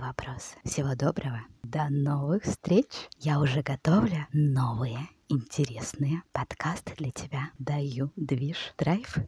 вопросы. 0.00 0.56
Всего 0.64 0.96
доброго. 0.96 1.42
До 1.62 1.88
новых 1.88 2.42
встреч. 2.42 2.86
Я 3.20 3.38
уже 3.38 3.62
готовлю 3.62 4.26
новые 4.32 5.08
интересные 5.28 6.22
подкасты 6.32 6.94
для 6.96 7.12
тебя. 7.12 7.50
Даю 7.60 8.10
движ 8.16 8.74
драйв 8.76 9.16